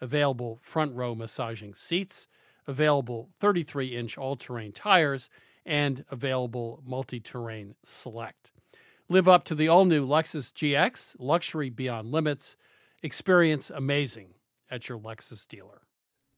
[0.00, 2.26] available front row massaging seats,
[2.66, 5.30] available 33 inch all terrain tires,
[5.64, 8.50] and available multi terrain select.
[9.08, 12.56] Live up to the all new Lexus GX, luxury beyond limits.
[13.02, 14.34] Experience amazing
[14.70, 15.82] at your Lexus dealer.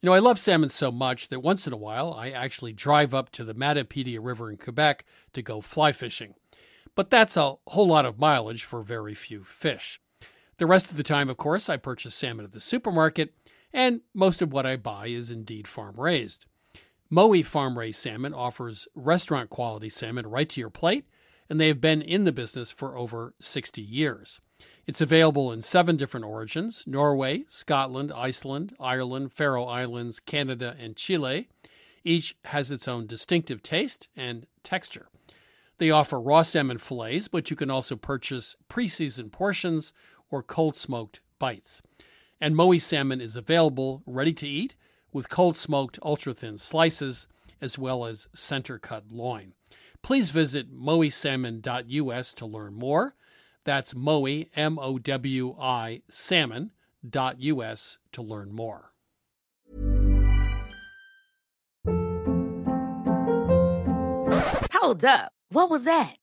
[0.01, 3.13] You know, I love salmon so much that once in a while I actually drive
[3.13, 6.35] up to the Matapedia River in Quebec to go fly fishing.
[6.95, 10.01] But that's a whole lot of mileage for very few fish.
[10.59, 13.33] The rest of the time, of course, I purchase salmon at the supermarket
[13.73, 16.47] and most of what I buy is indeed farm raised.
[17.11, 21.07] Mowi farm raised salmon offers restaurant quality salmon right to your plate,
[21.49, 24.41] and they have been in the business for over 60 years.
[24.87, 31.49] It's available in seven different origins Norway, Scotland, Iceland, Ireland, Faroe Islands, Canada, and Chile.
[32.05, 35.09] Each has its own distinctive taste and texture.
[35.79, 39.93] They offer raw salmon fillets, but you can also purchase pre seasoned portions
[40.31, 41.83] or cold smoked bites.
[42.41, 44.75] And Mowi salmon is available ready to eat
[45.13, 47.29] with cold smoked ultra thin slices
[47.61, 49.53] as well as center cut loin.
[50.03, 53.15] Please visit mowisalmon.us to learn more.
[53.65, 58.93] That's Mowi, M O W I, salmon.us to learn more.
[64.73, 65.33] Hold up.
[65.51, 66.20] What was that?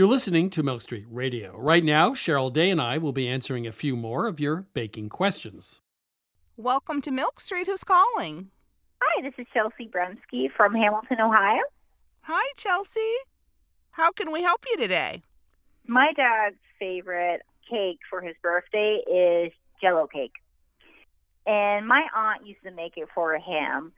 [0.00, 1.54] You're listening to Milk Street Radio.
[1.58, 5.10] Right now, Cheryl Day and I will be answering a few more of your baking
[5.10, 5.82] questions.
[6.56, 7.66] Welcome to Milk Street.
[7.66, 8.50] Who's calling?
[9.02, 11.60] Hi, this is Chelsea Bremsky from Hamilton, Ohio.
[12.22, 13.12] Hi, Chelsea.
[13.90, 15.22] How can we help you today?
[15.86, 20.32] My dad's favorite cake for his birthday is jello cake.
[21.44, 23.92] And my aunt used to make it for him,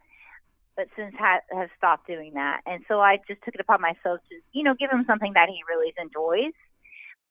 [0.77, 2.61] but since ha- has stopped doing that.
[2.67, 5.49] And so I just took it upon myself to, you know, give him something that
[5.49, 6.55] he really enjoys.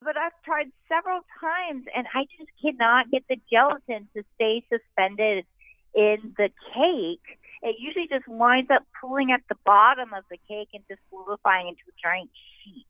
[0.02, 5.46] But I've tried several times and I just cannot get the gelatin to stay suspended
[5.94, 10.70] in the cake it usually just winds up pooling at the bottom of the cake
[10.74, 12.86] and just solidifying into a giant sheet.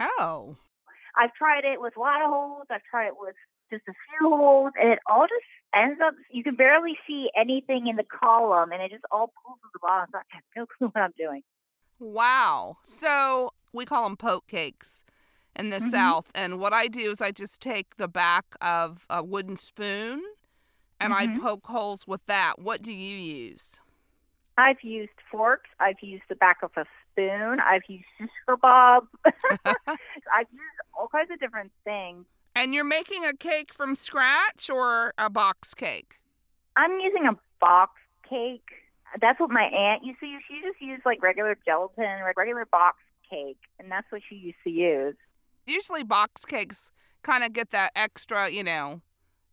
[0.00, 0.56] Oh.
[1.16, 2.66] I've tried it with of holes.
[2.70, 3.36] I've tried it with
[3.70, 5.44] just a few holes, and it all just
[5.74, 6.14] ends up.
[6.30, 9.78] You can barely see anything in the column, and it just all pulls to the
[9.80, 10.08] bottom.
[10.12, 11.42] So I have no clue what I'm doing.
[11.98, 12.78] Wow.
[12.82, 15.04] So we call them poke cakes
[15.56, 15.90] in the Mhm.
[15.90, 20.22] South, and what I do is I just take the back of a wooden spoon
[21.00, 21.40] and I Mhm.
[21.42, 22.58] poke holes with that.
[22.58, 23.80] What do you use?
[24.56, 25.70] I've used forks.
[25.78, 27.60] I've used the back of a spoon.
[27.60, 29.06] I've used shish kebab.
[29.24, 32.24] I've used all kinds of different things.
[32.54, 36.18] And you're making a cake from scratch or a box cake?
[36.76, 37.92] I'm using a box
[38.28, 38.68] cake.
[39.20, 40.42] That's what my aunt used to use.
[40.48, 42.98] She just used like regular gelatin, like regular box
[43.30, 45.16] cake, and that's what she used to use.
[45.66, 46.90] Usually box cakes
[47.22, 49.00] kind of get that extra, you know,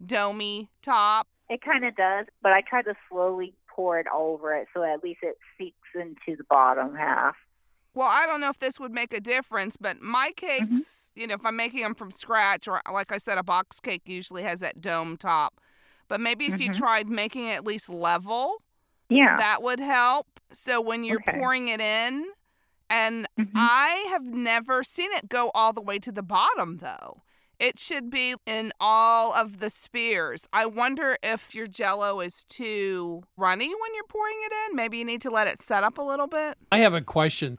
[0.03, 1.27] domey top.
[1.49, 5.03] It kind of does, but I try to slowly pour it over it so at
[5.03, 7.35] least it seeps into the bottom half.
[7.95, 11.35] Well, I don't know if this would make a difference, but my cakes, you know,
[11.35, 14.59] if I'm making them from scratch, or like I said, a box cake usually has
[14.59, 15.61] that dome top.
[16.09, 16.77] But maybe if you Mhm.
[16.77, 18.61] tried making it at least level,
[19.09, 19.37] Yeah.
[19.37, 20.27] that would help.
[20.51, 21.39] So when you're Okay.
[21.39, 22.25] pouring it in,
[22.89, 27.21] and I have never seen it go all the way to the bottom though.
[27.57, 30.45] It should be in all of the spheres.
[30.51, 34.75] I wonder if your jello is too runny when you're pouring it in.
[34.75, 36.57] Maybe you need to let it set up a little bit.
[36.73, 37.57] I have a question.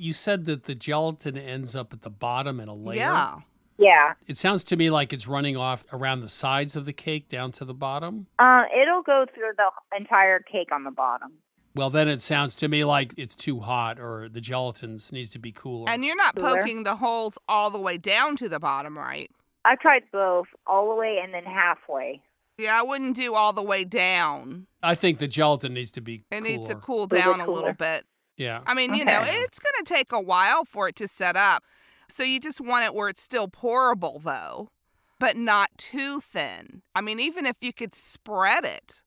[0.00, 2.96] You said that the gelatin ends up at the bottom in a layer.
[2.98, 3.34] Yeah.
[3.78, 4.14] Yeah.
[4.26, 7.52] It sounds to me like it's running off around the sides of the cake down
[7.52, 8.26] to the bottom.
[8.38, 11.32] Uh, it'll go through the entire cake on the bottom.
[11.74, 15.38] Well, then it sounds to me like it's too hot or the gelatin needs to
[15.38, 15.88] be cooler.
[15.90, 16.56] And you're not Cooler.
[16.56, 19.30] poking the holes all the way down to the bottom, right?
[19.64, 22.22] I've tried both, all the way and then halfway.
[22.58, 24.66] Yeah, I wouldn't do all the way down.
[24.82, 26.40] I think the gelatin needs to be It cooler.
[26.42, 27.56] needs to cool down a cooler.
[27.56, 28.04] little bit.
[28.40, 28.60] Yeah.
[28.66, 31.62] I mean, you know, it's going to take a while for it to set up.
[32.08, 34.70] So you just want it where it's still pourable, though,
[35.18, 36.80] but not too thin.
[36.94, 39.02] I mean, even if you could spread it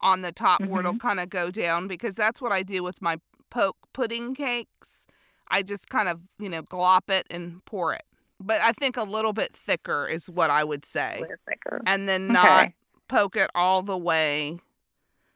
[0.00, 0.98] on the top where it'll mm-hmm.
[0.98, 3.18] kind of go down, because that's what I do with my
[3.50, 5.06] poke pudding cakes.
[5.48, 8.02] I just kind of, you know, glop it and pour it.
[8.40, 11.18] But I think a little bit thicker is what I would say.
[11.20, 11.80] little thicker.
[11.86, 12.32] And then Okay.
[12.32, 12.72] not
[13.06, 14.58] poke it all the way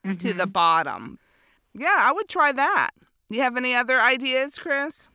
[0.04, 0.50] to the mm-hmm.
[0.50, 1.18] bottom.
[1.74, 2.90] Yeah, I would try that.
[3.28, 5.08] You have any other ideas, Chris?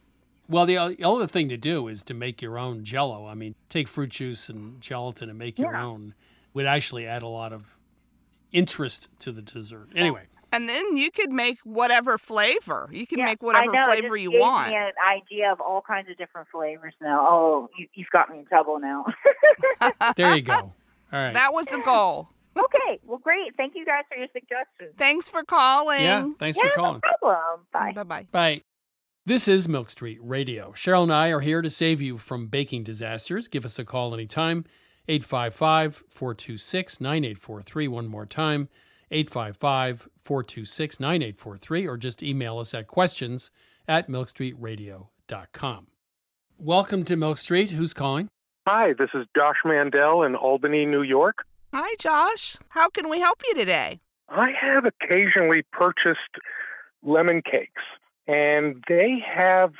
[0.49, 3.25] Well, the other thing to do is to make your own jello.
[3.25, 5.83] I mean, take fruit juice and gelatin and make your Yeah.
[5.85, 6.13] own.
[6.53, 7.79] Would actually add a lot of
[8.51, 9.87] interest to the dessert.
[9.95, 12.89] Anyway, And then you could make whatever flavor.
[12.91, 14.67] You can Yeah, make whatever I know, it flavor just you gave want.
[14.71, 17.25] Me an idea of all kinds of different flavors now.
[17.25, 19.05] Oh, you, you've got me in trouble now.
[20.17, 20.53] there you go.
[20.53, 20.73] All
[21.13, 21.33] right.
[21.33, 22.27] That was the goal.
[22.57, 23.55] Okay, well, great.
[23.57, 24.93] Thank you guys for your suggestions.
[24.97, 26.01] Thanks for calling.
[26.01, 27.01] Yeah, thanks yeah, for calling.
[27.03, 27.67] No problem.
[27.71, 27.93] Bye.
[27.93, 28.27] Bye bye.
[28.31, 28.61] Bye.
[29.25, 30.71] This is Milk Street Radio.
[30.71, 33.47] Cheryl and I are here to save you from baking disasters.
[33.47, 34.65] Give us a call anytime.
[35.07, 37.87] 855 426 9843.
[37.87, 38.67] One more time.
[39.11, 41.87] 855 426 9843.
[41.87, 43.51] Or just email us at questions
[43.87, 45.87] at milkstreetradio.com.
[46.57, 47.71] Welcome to Milk Street.
[47.71, 48.27] Who's calling?
[48.67, 51.45] Hi, this is Josh Mandel in Albany, New York.
[51.73, 52.57] Hi, Josh.
[52.69, 54.01] How can we help you today?
[54.29, 56.19] I have occasionally purchased
[57.01, 57.81] lemon cakes,
[58.27, 59.73] and they have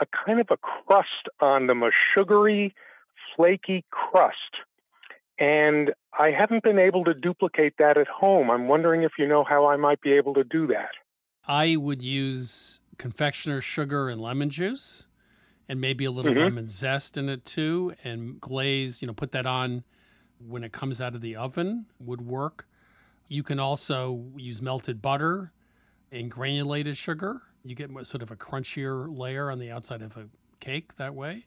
[0.00, 2.74] a kind of a crust on them, a sugary,
[3.36, 4.34] flaky crust.
[5.38, 8.50] And I haven't been able to duplicate that at home.
[8.50, 10.90] I'm wondering if you know how I might be able to do that.
[11.46, 15.06] I would use confectioner's sugar and lemon juice
[15.68, 16.42] and maybe a little Mhm.
[16.42, 19.84] lemon zest in it too and glaze, you know, put that on
[20.46, 22.66] when it comes out of the oven would work.
[23.28, 25.52] You can also use melted butter
[26.10, 27.42] and granulated sugar.
[27.64, 30.28] You get sort of a crunchier layer on the outside of a
[30.60, 31.46] cake that way.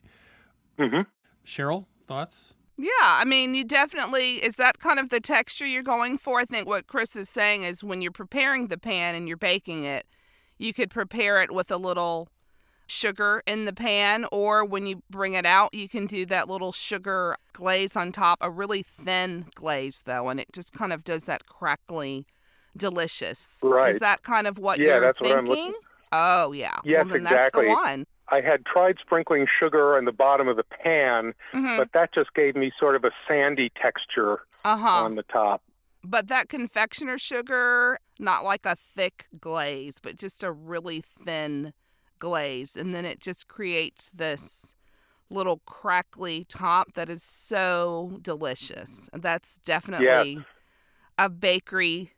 [0.78, 1.02] Mm-hmm.
[1.44, 2.54] Cheryl, thoughts?
[2.78, 6.40] Yeah, I mean, you definitely is that kind of the texture you're going for.
[6.40, 9.84] I think what Chris is saying is when you're preparing the pan and you're baking
[9.84, 10.06] it,
[10.58, 12.28] you could prepare it with a little
[12.86, 16.72] sugar in the pan, or when you bring it out, you can do that little
[16.72, 21.24] sugar glaze on top, a really thin glaze though, and it just kind of does
[21.24, 22.26] that crackly,
[22.76, 23.60] delicious.
[23.62, 23.90] Right.
[23.94, 25.38] Is that kind of what Yeah, you're that's what?
[25.38, 25.74] I'm looking-
[26.14, 26.76] Oh yeah.
[26.84, 27.66] Yes, well, exactly.
[27.66, 28.06] That's the one.
[28.28, 31.76] I had tried sprinkling sugar on the bottom of the pan, Mhm.
[31.78, 35.04] but that just gave me sort of a sandy texture Uh huh.
[35.04, 35.62] on the top.
[36.04, 41.72] But that confectioner sugar, not like a thick glaze, but just a really thin
[42.22, 42.76] glaze.
[42.76, 44.76] And then it just creates this
[45.28, 49.10] little crackly top that is so delicious.
[49.12, 50.38] That's definitely
[51.18, 52.12] a bakery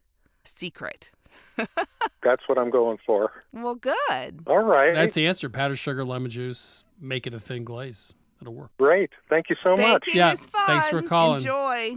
[0.45, 1.11] secret.
[1.57, 3.33] That's what I'm going for.
[3.53, 4.41] Well, good.
[4.47, 4.95] All right.
[4.95, 5.49] That's the answer.
[5.49, 8.13] Powdered sugar, lemon juice, make it a thin glaze.
[8.43, 8.73] It'll work.
[8.79, 9.11] Great.
[9.31, 10.07] Thank you so much.
[10.13, 10.67] Yeah, is fun.
[10.67, 11.39] thanks for calling.
[11.39, 11.97] Enjoy.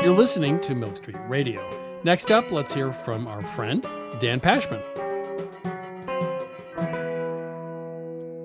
[0.00, 1.68] You're listening to Milk Street Radio.
[2.04, 3.82] Next up, let's hear from our friend,
[4.20, 4.99] Dan Pashman.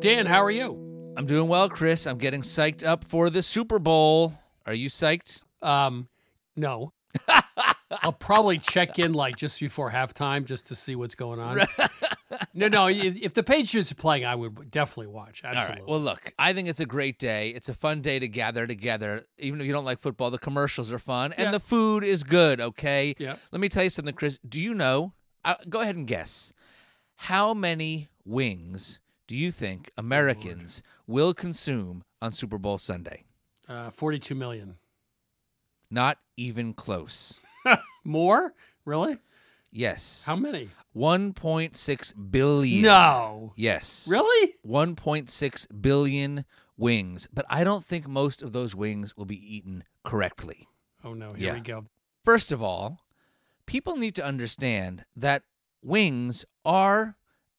[0.06, 1.14] Dan, how are you?
[1.18, 2.06] I'm doing well, Chris.
[2.06, 4.36] I'm getting psyched up for the Super Bowl.
[4.68, 5.42] Are you psyched?
[5.64, 6.10] Um,
[6.56, 6.94] no.
[8.04, 11.58] I'll probably check in like just before halftime just to see what's going on.
[12.54, 12.88] no, no.
[12.88, 15.42] If, the Patriots are playing, I would definitely watch.
[15.44, 15.82] Absolutely.
[15.82, 15.90] All right.
[15.90, 17.50] Well, look, I think it's a great day.
[17.50, 19.26] It's a fun day to gather together.
[19.40, 21.52] Even if you don't like football, the commercials are fun and Yeah.
[21.52, 23.16] the food is good, okay?
[23.18, 23.38] Yeah.
[23.52, 24.38] Let me tell you something, Chris.
[24.48, 25.14] Do you know?
[25.44, 26.54] Uh, go ahead and guess.
[27.16, 33.24] How many wings do you think Americans will consume on Super Bowl Sunday?
[33.68, 34.78] Uh, 42 million.
[35.90, 37.40] Not even close.
[38.04, 38.54] More?
[38.86, 39.18] Really?
[39.72, 40.24] Yes.
[40.26, 40.70] How many?
[40.96, 42.82] 1.6 billion.
[42.82, 43.54] No.
[43.56, 44.08] Yes.
[44.10, 44.54] Really?
[44.66, 46.46] 1.6 billion
[46.78, 47.28] wings.
[47.34, 50.68] But I don't think most of those wings will be eaten correctly.
[51.04, 51.30] Oh, no.
[51.34, 51.54] Here Yeah.
[51.56, 51.86] we go.
[52.24, 53.00] First of all,
[53.66, 55.44] people need to understand that
[55.84, 57.16] wings are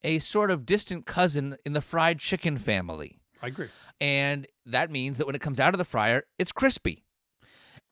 [0.07, 3.19] a sort of distant cousin in the fried chicken family.
[3.43, 3.69] I agree.
[4.01, 7.05] And that means that when it comes out of the fryer, it's crispy.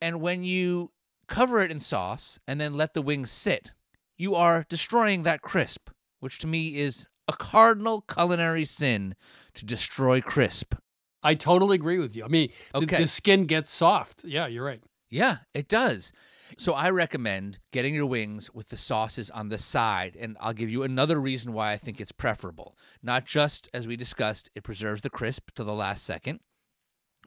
[0.01, 0.93] And when you
[1.29, 3.73] cover it in sauce and then let the wings sit,
[4.17, 5.91] you are destroying that crisp,
[6.21, 9.15] which to me is a cardinal culinary sin
[9.55, 10.75] to destroy crisp.
[11.23, 12.25] I totally agree with you.
[12.25, 12.99] I mean, the, Okay.
[12.99, 14.25] the skin gets soft.
[14.25, 14.83] Yeah, you're right.
[15.11, 16.13] Yeah, it does.
[16.59, 20.17] So I recommend getting your wings with the sauces on the side.
[20.19, 22.77] And I'll give you another reason why I think it's preferable.
[23.03, 26.41] Not just, as we discussed, it preserves the crisp to the last second,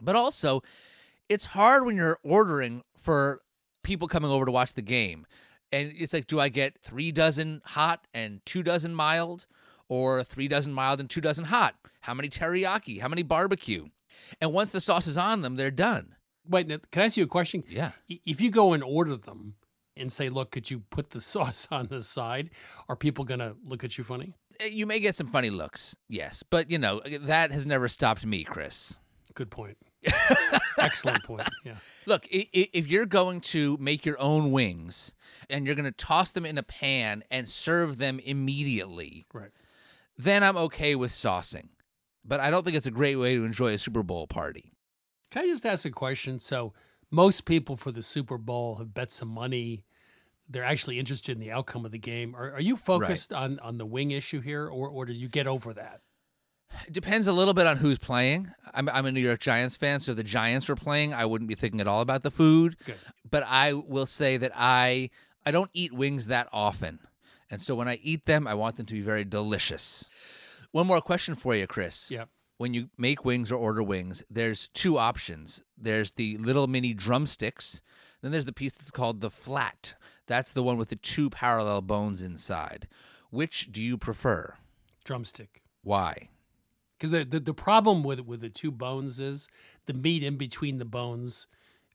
[0.01, 0.61] but also
[1.29, 3.41] it's hard when you're ordering for
[3.83, 5.25] people coming over to watch the game.
[5.71, 9.45] And it's like, do I get three dozen hot and two dozen mild?
[9.89, 11.75] Or three dozen mild and two dozen hot?
[12.01, 12.99] How many teriyaki?
[12.99, 13.87] How many barbecue?
[14.41, 16.16] And once the sauce is on them, they're done.
[16.49, 17.63] Wait, can I ask you a question?
[17.69, 17.91] Yeah.
[18.07, 19.55] If you go and order them
[19.95, 22.49] and say, look, could you put the sauce on the side?
[22.89, 24.35] Are people going to look at you funny?
[24.61, 28.25] Uh, You may get some funny looks, yes, but you know that has never stopped
[28.25, 28.99] me, Chris.
[29.33, 29.77] Good point.
[30.77, 31.47] Excellent point.
[31.65, 31.75] Yeah.
[32.05, 35.13] Look, if you're going to make your own wings
[35.49, 39.49] and you're going to toss them in a pan and serve them immediately, Right.
[40.17, 41.69] then I'm okay with saucing.
[42.23, 44.71] But I don't think it's a great way to enjoy a Super Bowl party.
[45.31, 46.39] Can I just ask a question?
[46.39, 46.73] So,
[47.11, 49.85] most people for the Super Bowl have bet some money.
[50.49, 52.35] They're actually interested in the outcome of the game.
[52.35, 55.47] Are, are you focused on, on the wing issue here, or, or did you get
[55.47, 56.01] over that?
[56.85, 58.51] It depends a little bit on who's playing.
[58.73, 61.47] I'm, I'm a New York Giants fan, so if the Giants were playing, I wouldn't
[61.47, 62.77] be thinking at all about the food.
[62.85, 62.95] Good.
[63.29, 65.09] But I will say that I
[65.45, 66.99] I don't eat wings that often,
[67.49, 70.09] and so when I eat them, I want them to be very delicious.
[70.71, 72.11] One more question for you, Chris.
[72.11, 72.29] Yep.
[72.57, 75.63] When you make wings or order wings, there's two options.
[75.77, 77.81] There's the little mini drumsticks.
[78.21, 79.93] Then there's the piece that's called the flat.
[80.25, 82.87] That's the one with the two parallel bones inside.
[83.29, 84.55] Which do you prefer?
[85.05, 85.61] Drumstick.
[85.83, 86.29] Why?
[86.97, 89.47] Because the, the, the problem with with the two bones is
[89.85, 91.47] the meat in between the bones.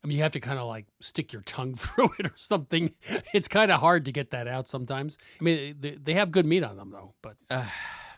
[0.05, 2.95] I mean, you have to kind of like stick your tongue through it or something.
[3.35, 5.19] It's kind of hard to get that out sometimes.
[5.41, 7.67] I mean, they, they have good meat on them though, but Uh,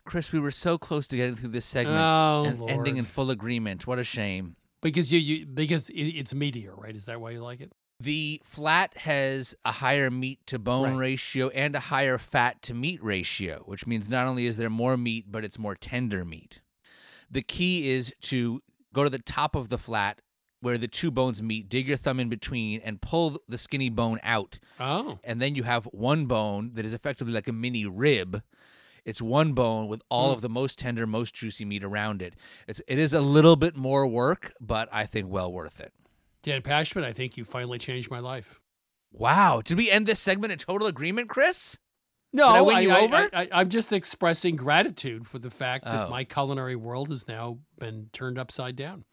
[0.05, 3.31] Chris, we were so close to getting through this segment Oh, and ending in full
[3.31, 3.87] agreement.
[3.87, 4.57] What a shame.
[4.83, 6.95] because you, you because it's meatier, right?
[6.95, 7.73] Is that why you like it?
[8.01, 10.99] The flat has a higher meat to bone Right.
[11.11, 14.97] ratio and a higher fat to meat ratio, which means not only is there more
[14.97, 16.61] meat, but it's more tender meat.
[17.31, 18.61] The key is to
[18.93, 20.21] go to the top of the flat
[20.61, 24.19] where the two bones meet, dig your thumb in between, and pull the skinny bone
[24.23, 24.59] out.
[24.81, 25.19] Oh.
[25.23, 28.43] And then you have one bone that is effectively like a mini rib.
[29.05, 30.35] It's one bone with all Mm.
[30.35, 32.35] of the most tender, most juicy meat around it.
[32.67, 35.93] It's it is a little bit more work, but I think well worth it.
[36.43, 38.61] Dan Pashman, I think you finally changed my life.
[39.13, 39.61] Wow.
[39.65, 41.79] Did we end this segment in total agreement, Chris?
[42.33, 43.29] No, Did I win you over?
[43.33, 46.11] I, am just expressing gratitude for the fact that Oh.
[46.11, 49.05] my culinary world has now been turned upside down.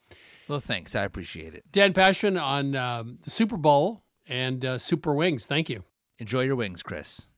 [0.48, 0.96] Well, thanks.
[0.96, 1.62] I appreciate it.
[1.70, 5.46] Dan Pashman on um, the Super Bowl and uh, Super Wings.
[5.46, 5.84] Thank you.
[6.18, 7.28] Enjoy your wings, Chris.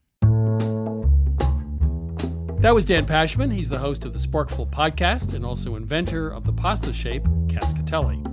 [2.65, 3.53] That was Dan Pashman.
[3.53, 8.25] He's the host of the Sporkful podcast and also inventor of the pasta shape Cascatelli.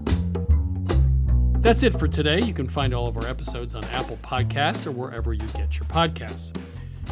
[1.62, 2.40] That's it for today.
[2.40, 5.86] You can find all of our episodes on Apple Podcasts or wherever you get your
[5.90, 6.58] podcasts.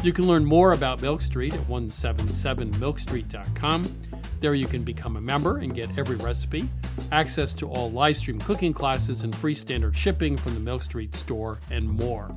[0.02, 3.96] You can learn more about Milk Street at 177milkstreet.com.
[4.40, 6.70] There you can become a member and get every recipe,
[7.12, 11.14] access to all live stream cooking classes, and free standard shipping from the Milk Street
[11.14, 12.34] store, and more.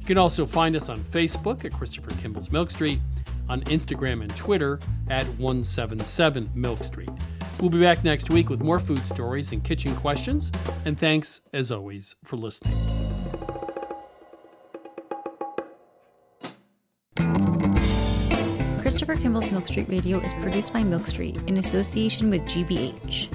[0.00, 2.98] You can also find us on Facebook at Christopher Kimball's Milk Street,
[3.48, 7.10] on Instagram and Twitter at 177 Milk Street.
[7.60, 10.52] We'll be back next week with more food stories and kitchen questions,
[10.84, 12.74] and thanks, as always, for listening.
[18.80, 23.28] Christopher Kimball's Milk Street Radio is produced by Milk Street in association with GBH.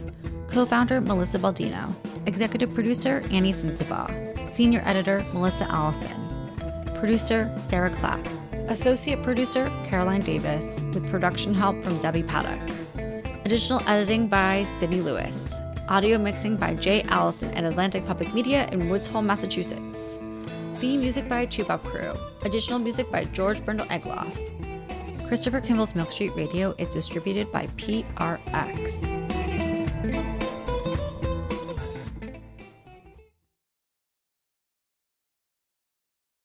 [0.49, 1.93] Co founder Melissa Baldino.
[2.27, 4.49] Executive producer Annie Sensabaugh.
[4.49, 6.15] Senior editor Melissa Allison.
[6.95, 8.25] Producer Sarah Clapp.
[8.69, 12.61] Associate producer Caroline Davis, with production help from Debbie Paddock.
[13.45, 15.59] Additional editing by Sydney Lewis.
[15.89, 20.17] Audio mixing by Jay Allison at Atlantic Public Media in Woods Hole, Massachusetts.
[20.75, 22.17] Theme music by Toubab Krewe.
[22.45, 25.27] Additional music by George Brandl Egloff.
[25.27, 29.22] Christopher Kimball's Milk Street Radio is distributed by PRX.